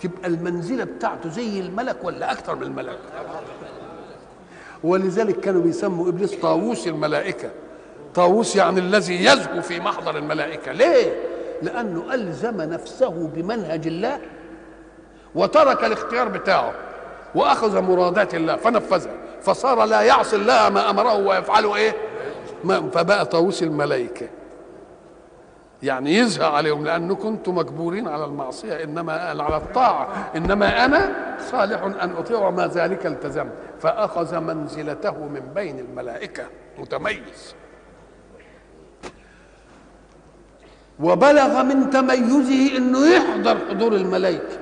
تبقى 0.00 0.26
المنزلة 0.28 0.84
بتاعته 0.84 1.28
زي 1.28 1.60
الملك 1.60 1.96
ولا 2.04 2.32
أكثر 2.32 2.54
من 2.54 2.62
الملك؟ 2.62 2.98
ولذلك 4.84 5.40
كانوا 5.40 5.62
بيسموا 5.62 6.08
إبليس 6.08 6.34
طاووس 6.34 6.88
الملائكة. 6.88 7.50
طاووس 8.14 8.56
يعني 8.56 8.80
الذي 8.80 9.24
يزهو 9.24 9.60
في 9.62 9.80
محضر 9.80 10.16
الملائكة. 10.18 10.72
ليه؟ 10.72 11.33
لأنه 11.62 12.14
ألزم 12.14 12.62
نفسه 12.62 13.28
بمنهج 13.34 13.86
الله 13.86 14.20
وترك 15.34 15.84
الاختيار 15.84 16.28
بتاعه 16.28 16.72
وأخذ 17.34 17.80
مرادات 17.80 18.34
الله 18.34 18.56
فنفذها. 18.56 19.14
فصار 19.42 19.84
لا 19.84 20.00
يعصي 20.00 20.36
الله 20.36 20.68
ما 20.68 20.90
أمره 20.90 21.14
ويفعله 21.14 21.92
ما 22.64 22.90
فبقى 22.90 23.26
طاووس 23.26 23.62
الملائكة. 23.62 24.28
يعني 25.82 26.14
يزهى 26.14 26.46
عليهم 26.46 26.84
لأن 26.84 27.14
كنتم 27.14 27.54
مجبورين 27.54 28.08
على 28.08 28.24
المعصية 28.24 28.84
إنما 28.84 29.12
على 29.12 29.56
الطاعة 29.56 30.30
إنما 30.36 30.84
أنا 30.84 31.14
صالح 31.50 31.82
أن 31.82 32.14
أطيع 32.18 32.50
ما 32.50 32.66
ذلك 32.66 33.06
التزمت. 33.06 33.52
فأخذ 33.80 34.38
منزلته 34.38 35.18
من 35.18 35.42
بين 35.54 35.78
الملائكة. 35.78 36.44
متميز. 36.78 37.54
وبلغ 41.00 41.62
من 41.62 41.90
تميزه 41.90 42.76
إنه 42.76 43.06
يحضر 43.16 43.58
حضور 43.70 43.92
الملائكة. 43.92 44.58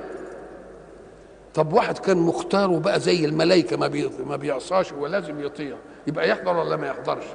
طب 1.53 1.73
واحد 1.73 1.97
كان 1.97 2.17
مختار 2.17 2.71
وبقى 2.71 2.99
زي 2.99 3.25
الملائكة 3.25 3.77
ما 3.77 3.87
بي 3.87 4.09
ما 4.27 4.35
بيعصاش 4.35 4.91
ولازم 4.91 5.39
يطيع 5.45 5.77
يبقى 6.07 6.29
يحضر 6.29 6.57
ولا 6.57 6.75
ما 6.75 6.87
يحضرش؟ 6.87 7.25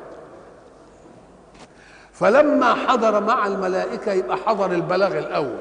فلما 2.13 2.75
حضر 2.75 3.21
مع 3.21 3.47
الملائكة 3.47 4.13
يبقى 4.13 4.37
حضر 4.37 4.73
البلاغ 4.73 5.19
الأول. 5.19 5.59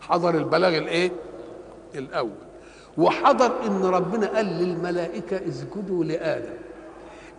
حضر 0.00 0.34
البلاغ 0.34 0.76
الإيه؟ 0.78 1.12
الأول. 1.94 2.30
وحضر 2.98 3.52
إن 3.66 3.84
ربنا 3.84 4.26
قال 4.26 4.46
للملائكة 4.46 5.40
اسجدوا 5.48 6.04
لآدم. 6.04 6.54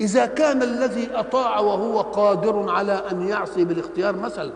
إذا 0.01 0.25
كان 0.25 0.63
الذي 0.63 1.09
أطاع 1.13 1.59
وهو 1.59 2.01
قادر 2.01 2.69
على 2.69 3.03
أن 3.11 3.27
يعصي 3.27 3.63
بالاختيار 3.65 4.15
مثلا 4.15 4.51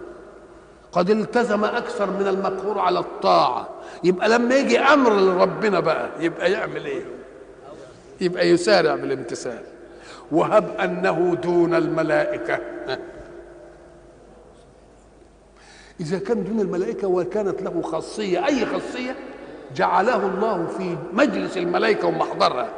قد 0.91 1.09
التزم 1.09 1.63
أكثر 1.63 2.11
من 2.11 2.27
المقهور 2.27 2.79
على 2.79 2.99
الطاعة. 2.99 3.69
يبقى 4.03 4.29
لما 4.29 4.55
يجي 4.55 4.79
أمر 4.79 5.13
لربنا 5.13 5.79
بقى 5.79 6.09
يبقى 6.19 6.51
يعمل 6.51 6.85
إيه؟ 6.85 7.05
يبقى 8.21 8.49
يسارع 8.49 8.95
بالامتثال. 8.95 9.61
وهب 10.31 10.69
أنه 10.79 11.35
دون 11.43 11.75
الملائكة. 11.75 12.59
إذا 15.99 16.19
كان 16.19 16.43
دون 16.43 16.59
الملائكة 16.59 17.07
وكانت 17.07 17.61
له 17.61 17.81
خاصية 17.81 18.45
أي 18.45 18.65
خاصية؟ 18.65 19.15
جعله 19.75 20.25
الله 20.25 20.67
في 20.77 20.97
مجلس 21.13 21.57
الملائكة 21.57 22.07
ومحضرها. 22.07 22.69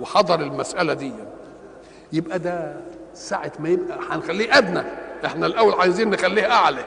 وحضر 0.00 0.40
المسألة 0.40 0.94
دي. 0.94 1.12
يبقى 2.12 2.38
ده 2.38 2.76
ساعة 3.14 3.52
ما 3.58 3.68
يبقى 3.68 3.98
هنخليه 4.10 4.58
أدنى. 4.58 4.82
إحنا 5.26 5.46
الأول 5.46 5.72
عايزين 5.72 6.10
نخليه 6.10 6.52
أعلى. 6.52 6.84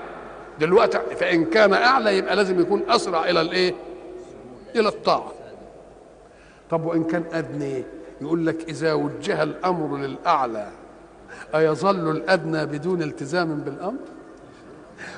دلوقتي 0.60 1.00
فإن 1.00 1.46
كان 1.46 1.74
أعلى 1.74 2.18
يبقى 2.18 2.36
لازم 2.36 2.60
يكون 2.62 2.84
أسرع 2.90 3.30
إلى 3.30 3.42
الإيه؟ 3.42 3.76
إلى 4.76 4.88
الطاعة. 4.90 5.32
طب 6.70 6.86
وإن 6.86 7.04
كان 7.04 7.24
أدنى؟ 7.34 7.84
يقول 8.22 8.46
لك 8.46 8.70
إذا 8.70 8.94
وجه 8.94 9.44
الأمر 9.44 9.98
للأعلى 9.98 10.68
أيظل 11.56 12.12
الأدنى 12.12 12.66
بدون 12.66 13.02
التزام 13.02 13.56
بالأمر؟ 13.60 14.00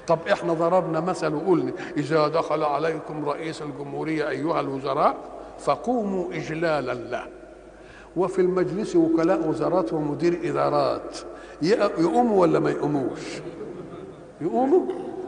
طب 0.07 0.19
إحنا 0.31 0.53
ضربنا 0.53 0.99
مثل 0.99 1.33
وقلنا 1.33 1.71
إذا 1.97 2.27
دخل 2.27 2.63
عليكم 2.63 3.25
رئيس 3.25 3.61
الجمهورية 3.61 4.29
أيها 4.29 4.59
الوزراء 4.59 5.15
فقوموا 5.59 6.33
إجلالا 6.33 6.93
له. 6.93 7.27
وفي 8.17 8.41
المجلس 8.41 8.95
وكلاء 8.95 9.47
وزارات 9.47 9.93
ومدير 9.93 10.39
إدارات. 10.43 11.17
يقوموا 11.61 12.41
ولا 12.41 12.59
ما 12.59 12.69
يقوموش؟ 12.71 13.19
يقوموا؟ 14.41 14.81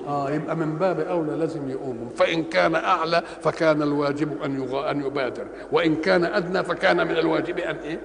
آه 0.08 0.32
يبقى 0.32 0.56
من 0.56 0.76
باب 0.76 1.00
أولى 1.00 1.32
لازم 1.36 1.70
يقوموا. 1.70 2.10
فإن 2.16 2.44
كان 2.44 2.76
أعلى 2.76 3.24
فكان 3.42 3.82
الواجب 3.82 4.42
أن 4.44 4.62
يغ... 4.64 4.92
أن 4.92 5.06
يبادر. 5.06 5.46
وإن 5.72 5.96
كان 5.96 6.26
أدنى 6.26 6.64
فكان 6.64 7.08
من 7.08 7.18
الواجب 7.18 7.58
أن 7.60 7.76
إيه؟ 7.76 8.00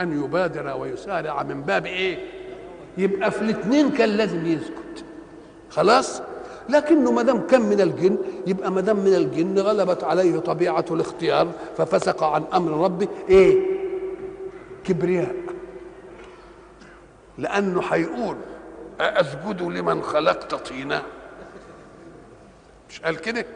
أن 0.00 0.24
يبادر 0.24 0.76
ويسارع. 0.80 1.42
من 1.42 1.62
باب 1.62 1.86
إيه؟ 1.86 2.18
يبقى 2.98 3.30
في 3.30 3.42
الاثنين 3.42 3.90
كان 3.90 4.08
لازم 4.08 4.46
يسكت. 4.46 5.04
خلاص؟ 5.70 6.22
لكنه 6.68 7.12
ما 7.12 7.22
دام 7.22 7.46
كان 7.46 7.62
من 7.62 7.80
الجن 7.80 8.16
يبقى 8.46 8.70
ما 8.72 8.80
دام 8.80 8.96
من 8.96 9.14
الجن 9.14 9.58
غلبت 9.58 10.04
عليه 10.04 10.38
طبيعة 10.38 10.84
الاختيار 10.90 11.48
ففسق 11.76 12.24
عن 12.24 12.44
أمر 12.54 12.84
ربه 12.84 13.08
إيه؟ 13.28 13.75
كبرياء 14.86 15.34
لأنه 17.38 17.82
هيقول 17.90 18.36
أسجد 19.00 19.62
لمن 19.62 20.02
خلقت 20.02 20.54
طينا. 20.54 21.02
مش 22.90 23.00
قال 23.00 23.16
كده؟ 23.20 23.46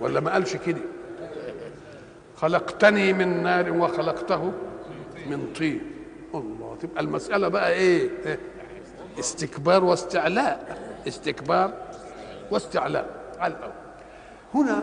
ولا 0.00 0.20
ما 0.20 0.32
قالش 0.32 0.56
كده؟ 0.56 0.80
خلقتني 2.36 3.12
من 3.12 3.42
نار 3.42 3.72
وخلقته 3.72 4.52
من 5.26 5.52
طين. 5.58 5.80
الله 6.34 6.76
تبقى 6.82 7.00
المسألة 7.00 7.48
بقى 7.48 7.72
إيه؟ 7.72 8.10
استكبار 9.18 9.84
واستعلاء. 9.84 10.78
استكبار 11.08 11.72
واستعلاء. 12.50 13.34
على 13.38 13.54
الأول. 13.54 13.72
هنا 14.54 14.82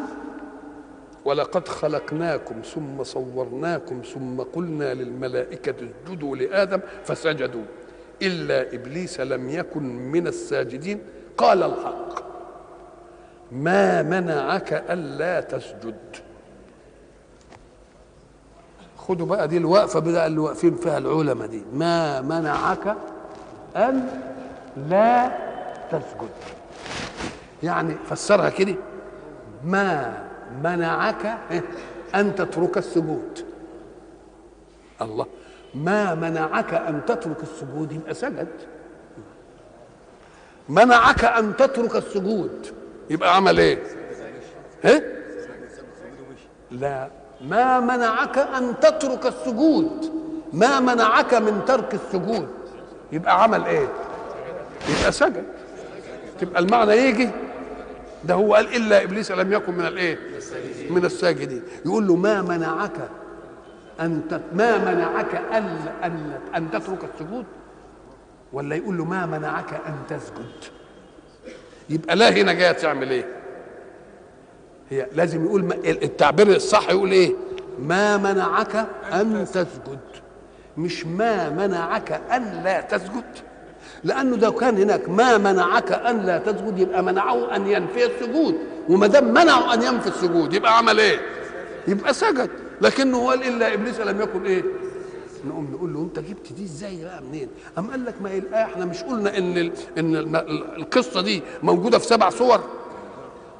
ولقد 1.25 1.67
خلقناكم 1.67 2.61
ثم 2.61 3.03
صورناكم 3.03 4.01
ثم 4.13 4.41
قلنا 4.41 4.93
للملائكة 4.93 5.75
اسجدوا 6.05 6.35
لآدم 6.35 6.79
فسجدوا. 7.03 7.63
إلا 8.21 8.73
إبليس 8.73 9.19
لم 9.19 9.49
يكن 9.49 9.83
من 9.83 10.27
الساجدين. 10.27 11.01
قال 11.37 11.63
الحق. 11.63 12.25
ما 13.51 14.01
منعك 14.01 14.73
ألا 14.73 15.41
تسجد. 15.41 15.95
خدوا 18.97 19.25
بقى 19.25 19.47
دي 19.47 19.57
الوقفة 19.57 19.99
بقى 19.99 20.27
اللي 20.27 20.39
واقفين 20.39 20.75
فيها 20.75 20.97
العلماء 20.97 21.47
دي. 21.47 21.63
ما 21.73 22.21
منعك 22.21 22.95
أن 23.75 24.07
لا 24.89 25.31
تسجد. 25.91 26.29
يعني 27.63 27.95
فسرها 28.09 28.49
كده. 28.49 28.75
ما 29.63 30.24
منعك 30.63 31.37
أن 32.15 32.35
تترك 32.35 32.77
السجود. 32.77 33.45
الله 35.01 35.25
ما 35.75 36.15
منعك 36.15 36.73
أن 36.73 37.01
تترك 37.05 37.43
السجود؟ 37.43 37.91
يبقى 37.91 38.13
سجد. 38.13 38.47
منعك 40.69 41.25
أن 41.25 41.55
تترك 41.55 41.95
السجود. 41.95 42.67
يبقى 43.09 43.35
عمل 43.35 43.59
إيه؟ 43.59 43.83
إيه 44.85 45.15
لا 46.71 47.09
ما 47.41 47.79
منعك 47.79 48.37
أن 48.37 48.79
تترك 48.79 49.25
السجود. 49.25 50.11
ما 50.53 50.79
منعك 50.79 51.33
من 51.33 51.65
ترك 51.65 51.93
السجود؟ 51.93 52.47
يبقى 53.11 53.43
عمل 53.43 53.65
إيه؟ 53.65 53.87
يبقى 54.89 55.11
سجد. 55.11 55.43
تبقى 56.39 56.59
المعنى 56.61 56.91
يجي 56.91 57.29
ده 58.25 58.33
هو 58.33 58.53
قال 58.55 58.75
إلا 58.75 59.03
إبليس 59.03 59.31
لم 59.31 59.53
يكن 59.53 59.73
من 59.73 59.85
الإيه؟ 59.85 60.17
من 60.89 61.05
الساجدين. 61.05 61.61
يقول 61.85 62.07
له 62.07 62.15
ما 62.15 62.41
منعك 62.41 63.09
أن 63.99 64.41
ما 64.53 64.77
منعك 64.77 65.35
ان 65.35 65.77
ان 66.03 66.39
أن 66.55 66.71
تترك 66.71 66.99
السجود؟ 67.13 67.45
ولا 68.53 68.75
يقول 68.75 68.97
له 68.97 69.05
ما 69.05 69.25
منعك 69.25 69.73
أن 69.87 69.93
تسجد؟ 70.09 70.71
يبقى 71.89 72.15
لا 72.15 72.29
هنا 72.29 72.53
جاية 72.53 72.71
تعمل 72.71 73.09
إيه؟ 73.09 73.25
هي 74.89 75.07
لازم 75.13 75.45
يقول 75.45 75.73
التعبير 75.85 76.47
الصح 76.55 76.89
يقول 76.89 77.11
إيه؟ 77.11 77.33
ما 77.79 78.17
منعك 78.17 78.87
أن 79.13 79.45
تسجد. 79.45 79.99
مش 80.77 81.05
ما 81.05 81.49
منعك 81.49 82.11
أن 82.31 82.61
لا 82.63 82.81
تسجد. 82.81 83.23
لأنه 84.03 84.37
لو 84.37 84.51
كان 84.51 84.77
هناك 84.77 85.09
ما 85.09 85.37
منعك 85.37 85.91
أن 85.91 86.21
لا 86.25 86.37
تسجد 86.37 86.79
يبقى 86.79 87.03
منعه 87.03 87.55
أن 87.55 87.67
ينفي 87.67 88.05
السجود. 88.05 88.55
وما 88.89 89.07
دام 89.07 89.33
منعه 89.33 89.73
أن 89.73 89.81
ينفي 89.83 90.07
السجود 90.07 90.53
يبقى 90.53 90.77
عمل 90.77 90.99
إيه؟ 90.99 91.19
يبقى 91.87 92.13
سجد. 92.13 92.49
لكنه 92.81 93.27
قال 93.27 93.43
إلا 93.47 93.73
إبليس 93.73 93.99
لم 93.99 94.21
يكن 94.21 94.45
إيه؟ 94.45 94.63
نقوم 95.47 95.69
نقول 95.73 95.93
له 95.93 95.99
أنت 95.99 96.19
جبت 96.19 96.53
دي 96.53 96.63
إزاي 96.63 97.03
بقى 97.03 97.21
منين؟ 97.29 97.47
قام 97.75 97.91
قال 97.91 98.05
لك 98.05 98.13
ما 98.21 98.29
الايه 98.29 98.63
إحنا 98.63 98.85
مش 98.85 99.03
قلنا 99.03 99.37
إن 99.37 99.71
إن 99.97 100.15
ال 100.15 100.35
القصة 100.77 101.21
دي 101.21 101.41
موجودة 101.63 101.97
في 101.99 102.05
سبع 102.05 102.29
صور؟ 102.29 102.59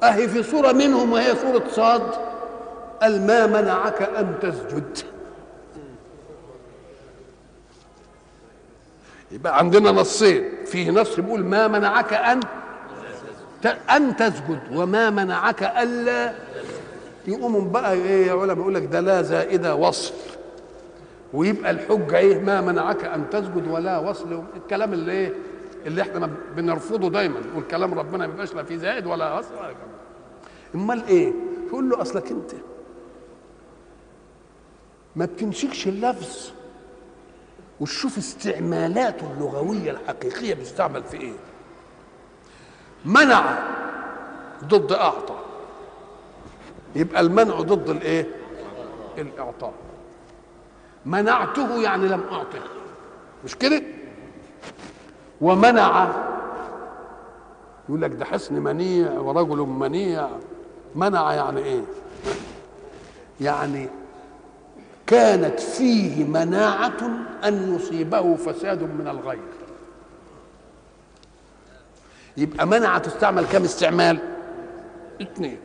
أهي 0.02 0.28
في 0.28 0.42
صورة 0.42 0.72
منهم 0.72 1.12
وهي 1.12 1.34
صورة 1.42 1.62
صاد. 1.70 2.02
قال 3.02 3.26
ما 3.26 3.46
منعك 3.46 4.02
أن 4.02 4.34
تسجد؟ 4.42 4.98
يبقى 9.30 9.58
عندنا 9.58 9.90
نصين. 9.92 10.44
فيه 10.66 10.90
نص 10.90 11.20
بيقول 11.20 11.44
ما 11.44 11.68
منعك 11.68 12.12
أن 12.12 12.40
أن 13.90 14.16
تسجد 14.16 14.60
وما 14.72 15.10
منعك 15.10 15.62
ألا 15.62 16.34
يقوموا 17.26 17.60
بقى 17.60 17.92
إيه 17.92 18.26
يا 18.26 18.32
علماء؟ 18.32 18.56
يقول 18.58 18.74
لك 18.74 18.82
ده 18.84 19.00
لا 19.00 19.22
زائده 19.22 19.74
وصل. 19.74 20.14
ويبقى 21.32 21.70
الحجة 21.70 22.18
إيه؟ 22.18 22.38
ما 22.40 22.60
منعك 22.60 23.04
أن 23.04 23.30
تسجد 23.30 23.66
ولا 23.70 23.98
وصل. 23.98 24.42
الكلام 24.56 24.92
اللي 24.92 25.12
إيه؟ 25.12 25.32
اللي 25.86 26.02
إحنا 26.02 26.30
بنرفضه 26.56 27.10
دايما. 27.10 27.40
والكلام 27.56 27.94
ربنا 27.98 28.26
ما 28.26 28.32
يبقاش 28.34 28.54
لا 28.54 28.62
فيه 28.62 28.76
زائد 28.76 29.06
ولا 29.06 29.38
وصل 29.38 29.48
أمال 30.74 31.06
إيه؟ 31.08 31.32
يقول 31.68 31.90
له 31.90 32.02
أصلك 32.02 32.30
أنت 32.30 32.50
ما 35.16 35.24
بتمسكش 35.24 35.88
اللفظ. 35.88 36.50
وتشوف 37.80 38.18
استعمالاته 38.18 39.32
اللغوية 39.36 39.90
الحقيقية 39.90 40.54
بيستعمل 40.54 41.02
في 41.04 41.16
إيه. 41.20 41.32
منع 43.04 43.58
ضد 44.64 44.92
أعطى. 44.92 45.34
يبقى 46.96 47.20
المنع 47.20 47.60
ضد 47.60 47.88
الإيه؟ 47.90 48.26
الإعطاء. 49.18 49.72
منعته 51.06 51.82
يعني 51.82 52.08
لم 52.08 52.22
أعطه. 52.32 52.58
مش 53.44 53.56
كده؟ 53.56 53.82
ومنع 55.40 56.08
يقول 57.88 58.02
لك 58.02 58.10
ده 58.10 58.24
حسن 58.24 58.54
منيع 58.54 59.12
ورجل 59.12 59.56
منيع. 59.58 60.28
منع 60.94 61.32
يعني 61.34 61.60
إيه؟ 61.60 61.82
يعني 63.40 63.88
كانت 65.06 65.60
فيه 65.60 66.24
مناعة 66.24 67.10
أن 67.44 67.76
يصيبه 67.76 68.36
فساد 68.36 68.82
من 68.82 69.08
الغير. 69.08 69.38
يبقى 72.36 72.66
منع 72.66 72.98
تستعمل 72.98 73.44
كم 73.44 73.64
استعمال؟ 73.64 74.18
اثنين 75.22 75.58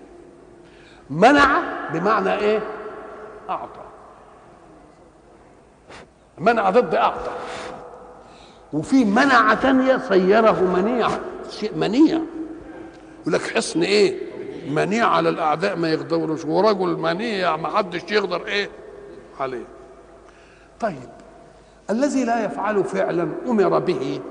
منع 1.10 1.62
بمعنى 1.94 2.34
إيه؟ 2.34 2.60
أعطى. 3.50 3.82
منع 6.38 6.70
ضد 6.70 6.96
أعطى. 6.96 7.32
وفي 8.74 9.06
منع 9.06 9.54
تانية 9.54 9.98
صيره 10.10 10.62
منيعا 10.62 11.20
شيء 11.50 11.76
منيع. 11.76 12.20
يقول 13.22 13.34
لك 13.34 13.42
حصن 13.56 13.84
إيه؟ 13.84 14.20
منيع 14.70 15.08
على 15.08 15.30
الأعداء 15.30 15.76
ما 15.76 15.90
يقدروش 15.90 16.46
ورجل 16.46 16.98
منيع 16.98 17.56
ما 17.56 17.78
حدش 17.78 18.12
يقدر 18.12 18.48
إيه؟ 18.48 18.70
عليه. 19.40 19.66
طيب 20.80 21.10
الذي 21.90 22.26
لا 22.26 22.46
يفعل 22.46 22.84
فعلا 22.84 23.30
أمر 23.48 23.80
به. 23.80 24.22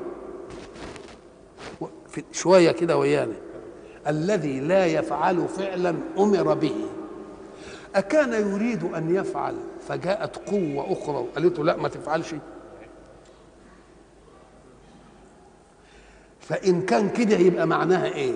شوية 2.33 2.73
كده 2.73 2.97
ويانا. 2.97 3.35
الذي 4.07 4.61
لا 4.61 4.87
يفعل 4.87 5.49
فعلا 5.49 5.95
أمر 6.19 6.55
به. 6.55 6.87
أكان 7.95 8.33
يريد 8.33 8.85
أن 8.85 9.15
يفعل 9.15 9.57
فجاءت 9.89 10.37
قوة 10.37 10.93
أخرى. 10.93 11.17
وقالت 11.17 11.59
له 11.59 11.65
لا 11.65 11.77
ما 11.77 11.89
تفعلش. 11.89 12.35
فإن 16.41 16.83
كان 16.83 17.09
كده 17.11 17.37
يبقى 17.37 17.67
معناها 17.67 18.07
إيه؟ 18.07 18.35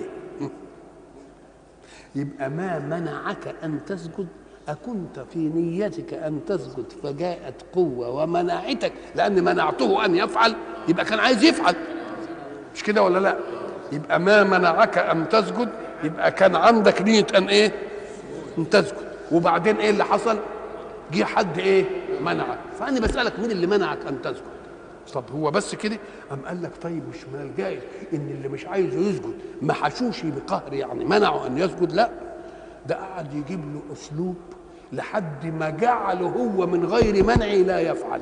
يبقى 2.15 2.49
ما 2.49 2.79
منعك 2.79 3.55
أن 3.63 3.85
تسجد 3.85 4.27
أكنت 4.67 5.19
في 5.33 5.39
نيتك 5.39 6.13
أن 6.13 6.39
تسجد 6.47 6.85
فجاءت 7.03 7.53
قوة 7.73 8.09
ومنعتك 8.09 8.93
لأن 9.15 9.43
منعته 9.43 10.05
أن 10.05 10.15
يفعل 10.15 10.55
يبقى 10.87 11.05
كان 11.05 11.19
عايز 11.19 11.43
يفعل. 11.43 11.75
مش 12.75 12.83
كده 12.83 13.03
ولا 13.03 13.19
لأ؟ 13.19 13.37
يبقى 13.91 14.19
ما 14.19 14.43
منعك 14.43 14.97
أن 14.97 15.29
تسجد 15.29 15.69
يبقى 16.03 16.31
كان 16.31 16.55
عندك 16.55 17.01
نية 17.01 17.27
أن 17.37 17.47
إيه؟ 17.47 17.71
أن 18.57 18.69
تسجد. 18.69 18.97
وبعدين 19.31 19.75
إيه 19.77 19.89
اللي 19.89 20.03
حصل؟ 20.05 20.37
جه 21.13 21.23
حد 21.23 21.57
إيه؟ 21.57 21.85
منعك. 22.21 22.57
فأنا 22.79 22.99
بسألك 22.99 23.39
مين 23.39 23.51
اللي 23.51 23.67
منعك 23.67 23.97
أن 24.07 24.21
تسجد؟ 24.21 24.41
طب 25.13 25.23
هو 25.35 25.51
بس 25.51 25.75
كده؟ 25.75 25.97
أم 26.31 26.39
قال 26.45 26.63
لك 26.63 26.71
طيب 26.81 27.03
مش 27.09 27.17
من 27.33 27.41
الجائز 27.41 27.81
إن 28.13 28.29
اللي 28.37 28.47
مش 28.47 28.65
عايزه 28.65 28.99
يسجد 28.99 29.33
ما 29.61 29.73
حشوش 29.73 30.21
بقهر 30.25 30.73
يعني 30.73 31.05
منعه 31.05 31.47
أن 31.47 31.57
يسجد؟ 31.57 31.91
لأ. 31.93 32.09
ده 32.87 32.95
قعد 32.95 33.33
يجيب 33.33 33.59
له 33.73 33.81
أسلوب 33.93 34.35
لحد 34.91 35.45
ما 35.45 35.69
جعله 35.69 36.27
هو 36.27 36.67
من 36.67 36.85
غير 36.85 37.23
منع 37.23 37.45
لا 37.45 37.79
يفعل. 37.79 38.21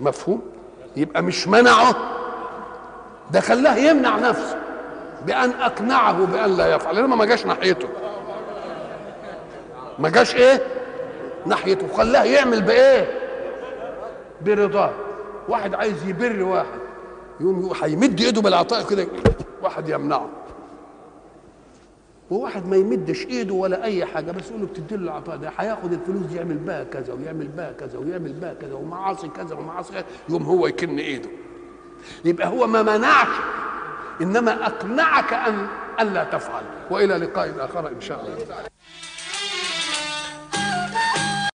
مفهوم؟ 0.00 0.42
يبقى 0.96 1.22
مش 1.22 1.48
منعه. 1.48 1.94
ده 3.30 3.40
خلاه 3.40 3.76
يمنع 3.76 4.18
نفسه 4.18 4.58
بأن 5.26 5.50
أقنعه 5.50 6.26
بأن 6.26 6.56
لا 6.56 6.74
يفعل. 6.74 6.98
إنما 6.98 7.16
ما 7.16 7.24
جاش 7.24 7.46
ناحيته. 7.46 7.88
ما 9.98 10.08
جاش 10.08 10.34
إيه؟ 10.34 10.62
ناحيته. 11.46 11.88
خلاه 11.96 12.24
يعمل 12.24 12.62
بإيه؟ 12.62 13.10
برضاه. 14.42 14.90
واحد 15.48 15.74
عايز 15.74 16.08
يبر 16.08 16.42
واحد. 16.42 16.80
يقوم 17.40 17.72
هيمد 17.82 18.20
إيده 18.20 18.40
بالعطاء 18.40 18.88
كده. 18.88 19.06
واحد 19.62 19.88
يمنعه. 19.88 20.28
وواحد 22.30 22.66
ما 22.66 22.76
يمدش 22.76 23.26
إيده 23.26 23.54
ولا 23.54 23.84
أي 23.84 24.04
حاجة 24.06 24.30
بس 24.32 24.48
يقول 24.50 24.60
له 24.60 24.66
بتدي 24.66 24.96
له 24.96 25.02
العطاء 25.02 25.36
ده 25.36 25.52
هياخد 25.58 25.92
الفلوس 25.92 26.26
دي 26.26 26.36
يعمل 26.36 26.56
بها 26.58 26.84
كذا 26.84 27.12
ويعمل 27.12 27.48
بها 27.48 27.72
كذا 27.72 27.98
ويعمل 27.98 28.32
بها 28.32 28.54
كذا 28.54 28.74
ومعاصي 28.74 29.28
كذا 29.28 29.54
ومعاصي 29.54 29.92
كذا 29.92 30.04
يقوم 30.28 30.42
هو 30.42 30.66
يكن 30.66 30.98
إيده. 30.98 31.28
يبقى 32.24 32.48
هو 32.48 32.66
ما 32.66 32.82
منعك 32.82 33.28
إنما 34.20 34.66
أقنعك 34.66 35.32
ان 35.32 35.66
ان 36.00 36.14
لا 36.14 36.24
تفعل. 36.24 36.62
وإلى 36.90 37.16
لقاء 37.16 37.54
آخر 37.58 37.88
إن 37.88 38.00
شاء 38.00 38.20
الله. 38.20 38.46